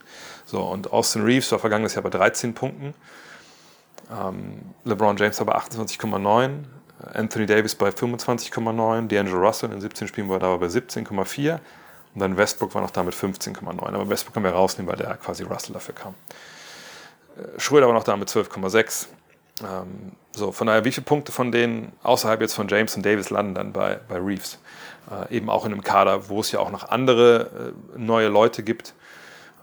[0.44, 2.94] So, und Austin Reeves war vergangenes Jahr bei 13 Punkten,
[4.10, 6.64] ähm, LeBron James war bei 28,9,
[7.14, 11.58] Anthony Davis bei 25,9, D'Angelo Russell in 17 Spielen war da bei 17,4
[12.14, 13.80] und dann Westbrook war noch da mit 15,9.
[13.80, 16.14] Aber Westbrook können wir rausnehmen, weil der quasi Russell dafür kam.
[17.58, 19.06] Schröder war noch da mit 12,6.
[19.62, 23.30] Ähm, so, von daher, wie viele Punkte von denen außerhalb jetzt von James und Davis
[23.30, 24.58] landen dann bei, bei Reeves?
[25.10, 28.62] Äh, eben auch in einem Kader, wo es ja auch noch andere äh, neue Leute
[28.62, 28.92] gibt,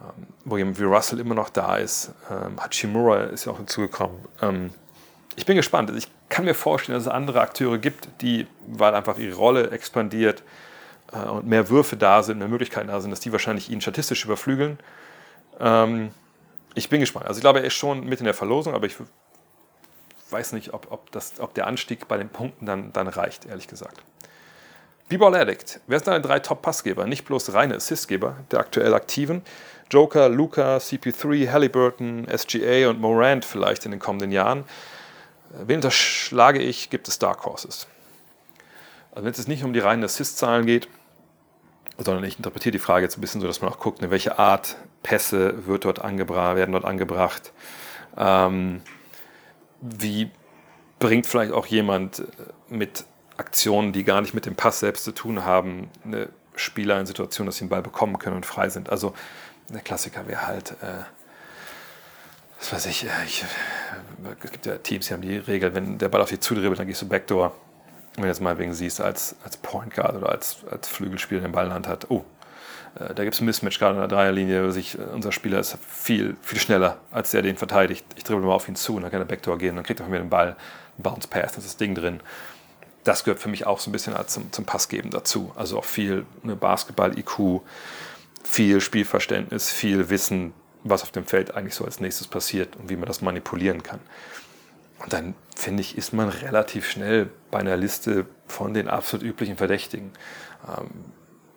[0.02, 2.12] ähm, wo jemand wie Russell immer noch da ist.
[2.32, 4.18] Ähm, Hachimura ist ja auch hinzugekommen.
[4.42, 4.72] Ähm,
[5.36, 5.92] ich bin gespannt.
[5.96, 10.44] Ich kann mir vorstellen, dass es andere Akteure gibt, die, weil einfach ihre Rolle expandiert
[11.12, 14.26] äh, und mehr Würfe da sind, mehr Möglichkeiten da sind, dass die wahrscheinlich ihn statistisch
[14.26, 14.80] überflügeln.
[15.60, 16.12] Ähm,
[16.76, 17.26] ich bin gespannt.
[17.26, 18.96] Also ich glaube, er ist schon mit in der Verlosung, aber ich
[20.30, 23.68] weiß nicht, ob, ob, das, ob der Anstieg bei den Punkten dann, dann reicht, ehrlich
[23.68, 24.04] gesagt.
[25.10, 25.80] B-Ball Addict.
[25.88, 27.06] Wer sind deine drei Top-Passgeber?
[27.06, 29.44] Nicht bloß reine Assistgeber der aktuell aktiven.
[29.92, 34.64] Joker, Luca, CP3, Halliburton, SGA und Morant vielleicht in den kommenden Jahren.
[35.50, 36.90] Wen unterschlage ich?
[36.90, 37.88] Gibt es Dark Horses?
[39.12, 40.88] Also wenn es jetzt nicht um die reinen Assist-Zahlen geht,
[42.00, 44.78] sondern ich interpretiere die Frage jetzt ein bisschen so, dass man auch guckt, welche Art
[45.04, 47.52] Pässe wird dort angebracht, werden dort angebracht.
[48.18, 48.82] Ähm,
[49.82, 50.32] wie
[51.00, 52.24] bringt vielleicht auch jemand
[52.70, 53.06] mit
[53.38, 57.46] Aktionen, die gar nicht mit dem Pass selbst zu tun haben, eine Spieler in Situation,
[57.46, 58.90] dass sie den Ball bekommen können und frei sind.
[58.90, 59.14] Also
[59.70, 61.04] der Klassiker wäre halt, äh,
[62.60, 63.44] was weiß ich, äh, ich,
[64.42, 66.88] es gibt ja Teams, die haben die Regel, wenn der Ball auf dich zudribbelt, dann
[66.88, 67.56] gehst du Backdoor.
[68.16, 71.52] Wenn du jetzt mal wegen siehst, als, als Point Guard oder als, als Flügelspieler den
[71.52, 72.33] Ball in der Hand hat, oh, äh,
[73.14, 76.36] da gibt es ein Mismatch gerade in der Dreierlinie, sich, äh, unser Spieler ist viel,
[76.42, 78.06] viel schneller, als der den verteidigt.
[78.16, 80.06] Ich dribbel mal auf ihn zu und dann kann er Backdoor gehen, dann kriegt er
[80.06, 82.20] von mir den Ball, einen Bounce Pass, das ist das Ding drin.
[83.04, 85.52] Das gehört für mich auch so ein bisschen zum, zum Passgeben dazu.
[85.56, 87.62] Also auch viel ne, Basketball-IQ,
[88.44, 92.96] viel Spielverständnis, viel Wissen, was auf dem Feld eigentlich so als nächstes passiert und wie
[92.96, 94.00] man das manipulieren kann.
[95.00, 99.58] Und dann finde ich, ist man relativ schnell bei einer Liste von den absolut üblichen
[99.58, 100.12] Verdächtigen.
[100.66, 100.90] Ähm,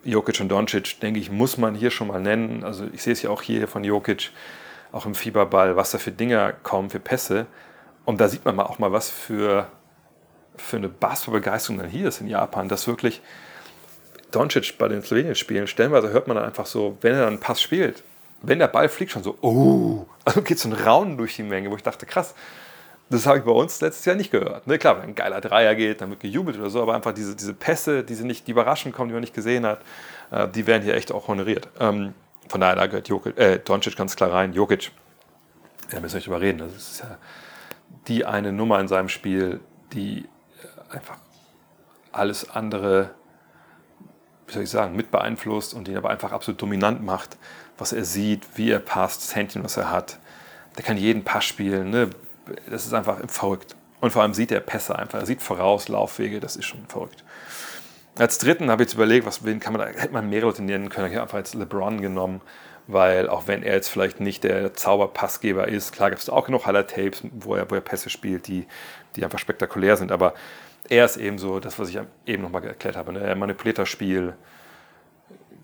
[0.07, 2.63] Jokic und Doncic, denke ich, muss man hier schon mal nennen.
[2.63, 4.31] Also ich sehe es ja auch hier von Jokic,
[4.91, 7.45] auch im Fieberball, was da für Dinger kommen, für Pässe.
[8.05, 9.67] Und da sieht man mal auch mal, was für,
[10.55, 13.21] für eine Basketballbegeisterung dann hier ist in Japan, dass wirklich
[14.31, 17.61] Doncic bei den Slowenien-Spielen, stellenweise hört man dann einfach so, wenn er dann einen Pass
[17.61, 18.03] spielt,
[18.41, 21.69] wenn der Ball fliegt, schon so, oh, also geht so ein Raunen durch die Menge,
[21.69, 22.33] wo ich dachte, krass,
[23.09, 24.67] das habe ich bei uns letztes Jahr nicht gehört.
[24.67, 27.35] Ne, klar, wenn ein geiler Dreier geht, dann wird gejubelt oder so, aber einfach diese,
[27.35, 29.81] diese Pässe, die, nicht, die überraschend kommen, die man nicht gesehen hat,
[30.31, 31.69] äh, die werden hier echt auch honoriert.
[31.79, 32.13] Ähm,
[32.49, 34.53] von daher, da gehört Jokic, äh, Doncic ganz klar rein.
[34.53, 34.91] Jokic,
[35.89, 36.59] da müssen wir nicht drüber reden.
[36.59, 37.17] Das ist ja
[38.07, 39.61] die eine Nummer in seinem Spiel,
[39.93, 41.17] die äh, einfach
[42.11, 43.11] alles andere,
[44.47, 47.37] wie soll ich sagen, mit beeinflusst und ihn aber einfach absolut dominant macht,
[47.77, 50.19] was er sieht, wie er passt, das Händchen, was er hat.
[50.77, 51.89] Der kann jeden Pass spielen.
[51.89, 52.09] Ne?
[52.69, 53.75] Das ist einfach verrückt.
[53.99, 55.19] Und vor allem sieht er Pässe einfach.
[55.19, 57.23] Er sieht voraus, Laufwege, das ist schon verrückt.
[58.17, 60.63] Als dritten habe ich jetzt überlegt, was wen kann man da, hätte man mehrere Leute
[60.63, 61.07] nennen können.
[61.07, 62.41] Ich habe einfach jetzt LeBron genommen,
[62.87, 66.65] weil auch wenn er jetzt vielleicht nicht der Zauberpassgeber ist, klar gibt es auch genug
[66.65, 68.65] Highlight-Tapes, wo er, wo er Pässe spielt, die,
[69.15, 70.11] die einfach spektakulär sind.
[70.11, 70.33] Aber
[70.89, 73.13] er ist eben so, das, was ich eben nochmal erklärt habe.
[73.13, 73.19] Ne?
[73.19, 74.33] Er manipuliert das Spiel,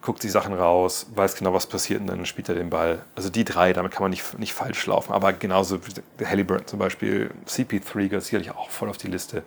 [0.03, 3.03] guckt die Sachen raus, weiß genau, was passiert und dann spielt er den Ball.
[3.15, 5.13] Also die drei, damit kann man nicht, nicht falsch laufen.
[5.13, 5.79] Aber genauso
[6.17, 9.43] wie Halliburton zum Beispiel, CP3 gehört sicherlich auch voll auf die Liste.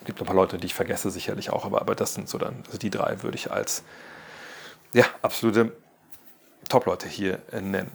[0.00, 2.38] Es gibt ein paar Leute, die ich vergesse sicherlich auch, aber, aber das sind so
[2.38, 3.84] dann, also die drei würde ich als
[4.92, 5.72] ja, absolute
[6.68, 7.90] Top-Leute hier nennen.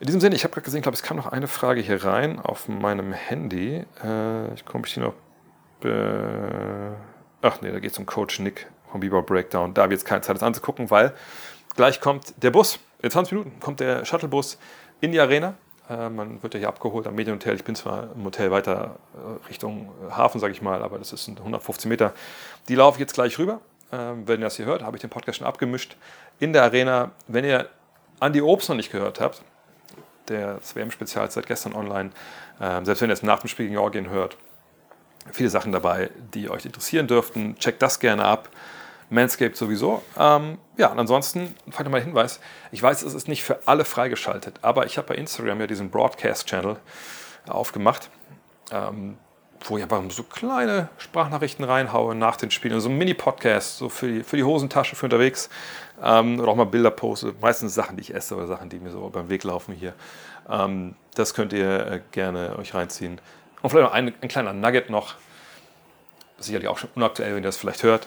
[0.00, 2.38] In diesem Sinne, ich habe gerade gesehen, glaube, es kam noch eine Frage hier rein
[2.38, 3.84] auf meinem Handy.
[4.04, 5.14] Äh, ich komme ich die noch.
[5.82, 6.94] Äh,
[7.42, 9.74] ach nee, da geht es um Coach Nick vom Bebop Breakdown.
[9.74, 11.12] Da habe ich jetzt keine Zeit, das anzugucken, weil
[11.76, 12.78] gleich kommt der Bus.
[13.00, 14.58] In 20 Minuten kommt der Shuttlebus
[15.00, 15.54] in die Arena.
[15.88, 17.54] Äh, man wird ja hier abgeholt am Medienhotel.
[17.54, 21.38] Ich bin zwar im Hotel weiter äh, Richtung Hafen, sage ich mal, aber das sind
[21.38, 22.12] 115 Meter.
[22.68, 23.60] Die laufe ich jetzt gleich rüber.
[23.90, 25.96] Äh, wenn ihr das hier hört, habe ich den Podcast schon abgemischt.
[26.40, 27.68] In der Arena, wenn ihr
[28.20, 29.42] Andy Obst noch nicht gehört habt,
[30.28, 32.10] der WM-Spezial seit gestern online,
[32.60, 34.36] äh, selbst wenn ihr es nach dem Spiel gegen Georgien hört,
[35.32, 37.56] viele Sachen dabei, die euch interessieren dürften.
[37.58, 38.48] Checkt das gerne ab.
[39.10, 40.02] Manscaped sowieso.
[40.18, 42.40] Ähm, ja, und ansonsten, vielleicht mal Hinweis,
[42.72, 45.90] ich weiß, es ist nicht für alle freigeschaltet, aber ich habe bei Instagram ja diesen
[45.90, 46.76] Broadcast-Channel
[47.46, 48.10] aufgemacht.
[48.70, 49.16] Ähm,
[49.64, 52.80] wo ich einfach so kleine Sprachnachrichten reinhaue nach den Spielen.
[52.80, 55.48] So ein Mini-Podcast, so für die, für die Hosentasche für unterwegs.
[56.02, 57.34] Ähm, oder auch mal Bilder poste.
[57.40, 59.94] Meistens Sachen, die ich esse oder Sachen, die mir so beim Weg laufen hier.
[60.48, 63.20] Ähm, das könnt ihr äh, gerne euch reinziehen.
[63.62, 65.14] Und vielleicht noch ein, ein kleiner Nugget noch.
[66.38, 68.06] Sicherlich auch schon unaktuell, wenn ihr das vielleicht hört.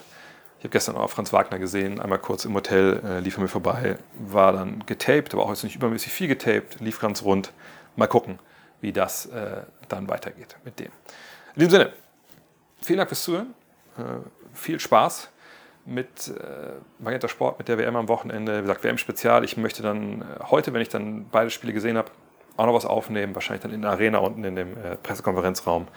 [0.62, 3.48] Ich habe gestern auch Franz Wagner gesehen, einmal kurz im Hotel, äh, lief er mir
[3.48, 7.52] vorbei, war dann getaped, aber auch jetzt nicht übermäßig viel getaped, lief ganz rund.
[7.96, 8.38] Mal gucken,
[8.80, 10.92] wie das äh, dann weitergeht mit dem.
[11.56, 11.94] In diesem Sinne,
[12.80, 13.56] vielen Dank fürs Zuhören.
[13.98, 14.04] Äh,
[14.54, 15.32] viel Spaß
[15.86, 18.60] mit äh, Magenta Sport, mit der WM am Wochenende.
[18.60, 19.44] Wie gesagt, WM-Spezial.
[19.44, 22.12] Ich möchte dann äh, heute, wenn ich dann beide Spiele gesehen habe,
[22.58, 23.34] auch noch was aufnehmen.
[23.34, 25.88] Wahrscheinlich dann in der Arena unten in dem äh, Pressekonferenzraum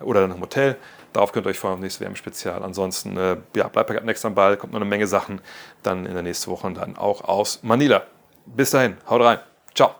[0.00, 0.78] oder dann im Hotel.
[1.12, 2.62] Darauf könnt ihr euch freuen auf nächstes WM-Spezial.
[2.62, 5.40] Ansonsten äh, ja, bleibt bei next am Ball, kommt noch eine Menge Sachen
[5.82, 8.02] dann in der nächsten Woche und dann auch aus Manila.
[8.46, 9.38] Bis dahin, haut rein.
[9.74, 9.94] Ciao.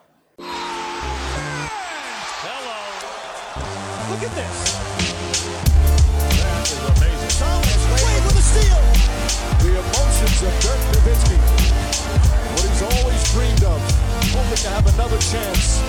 [15.10, 15.87] Look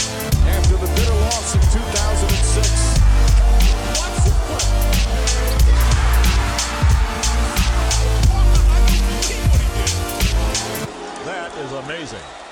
[11.59, 12.48] is amazing.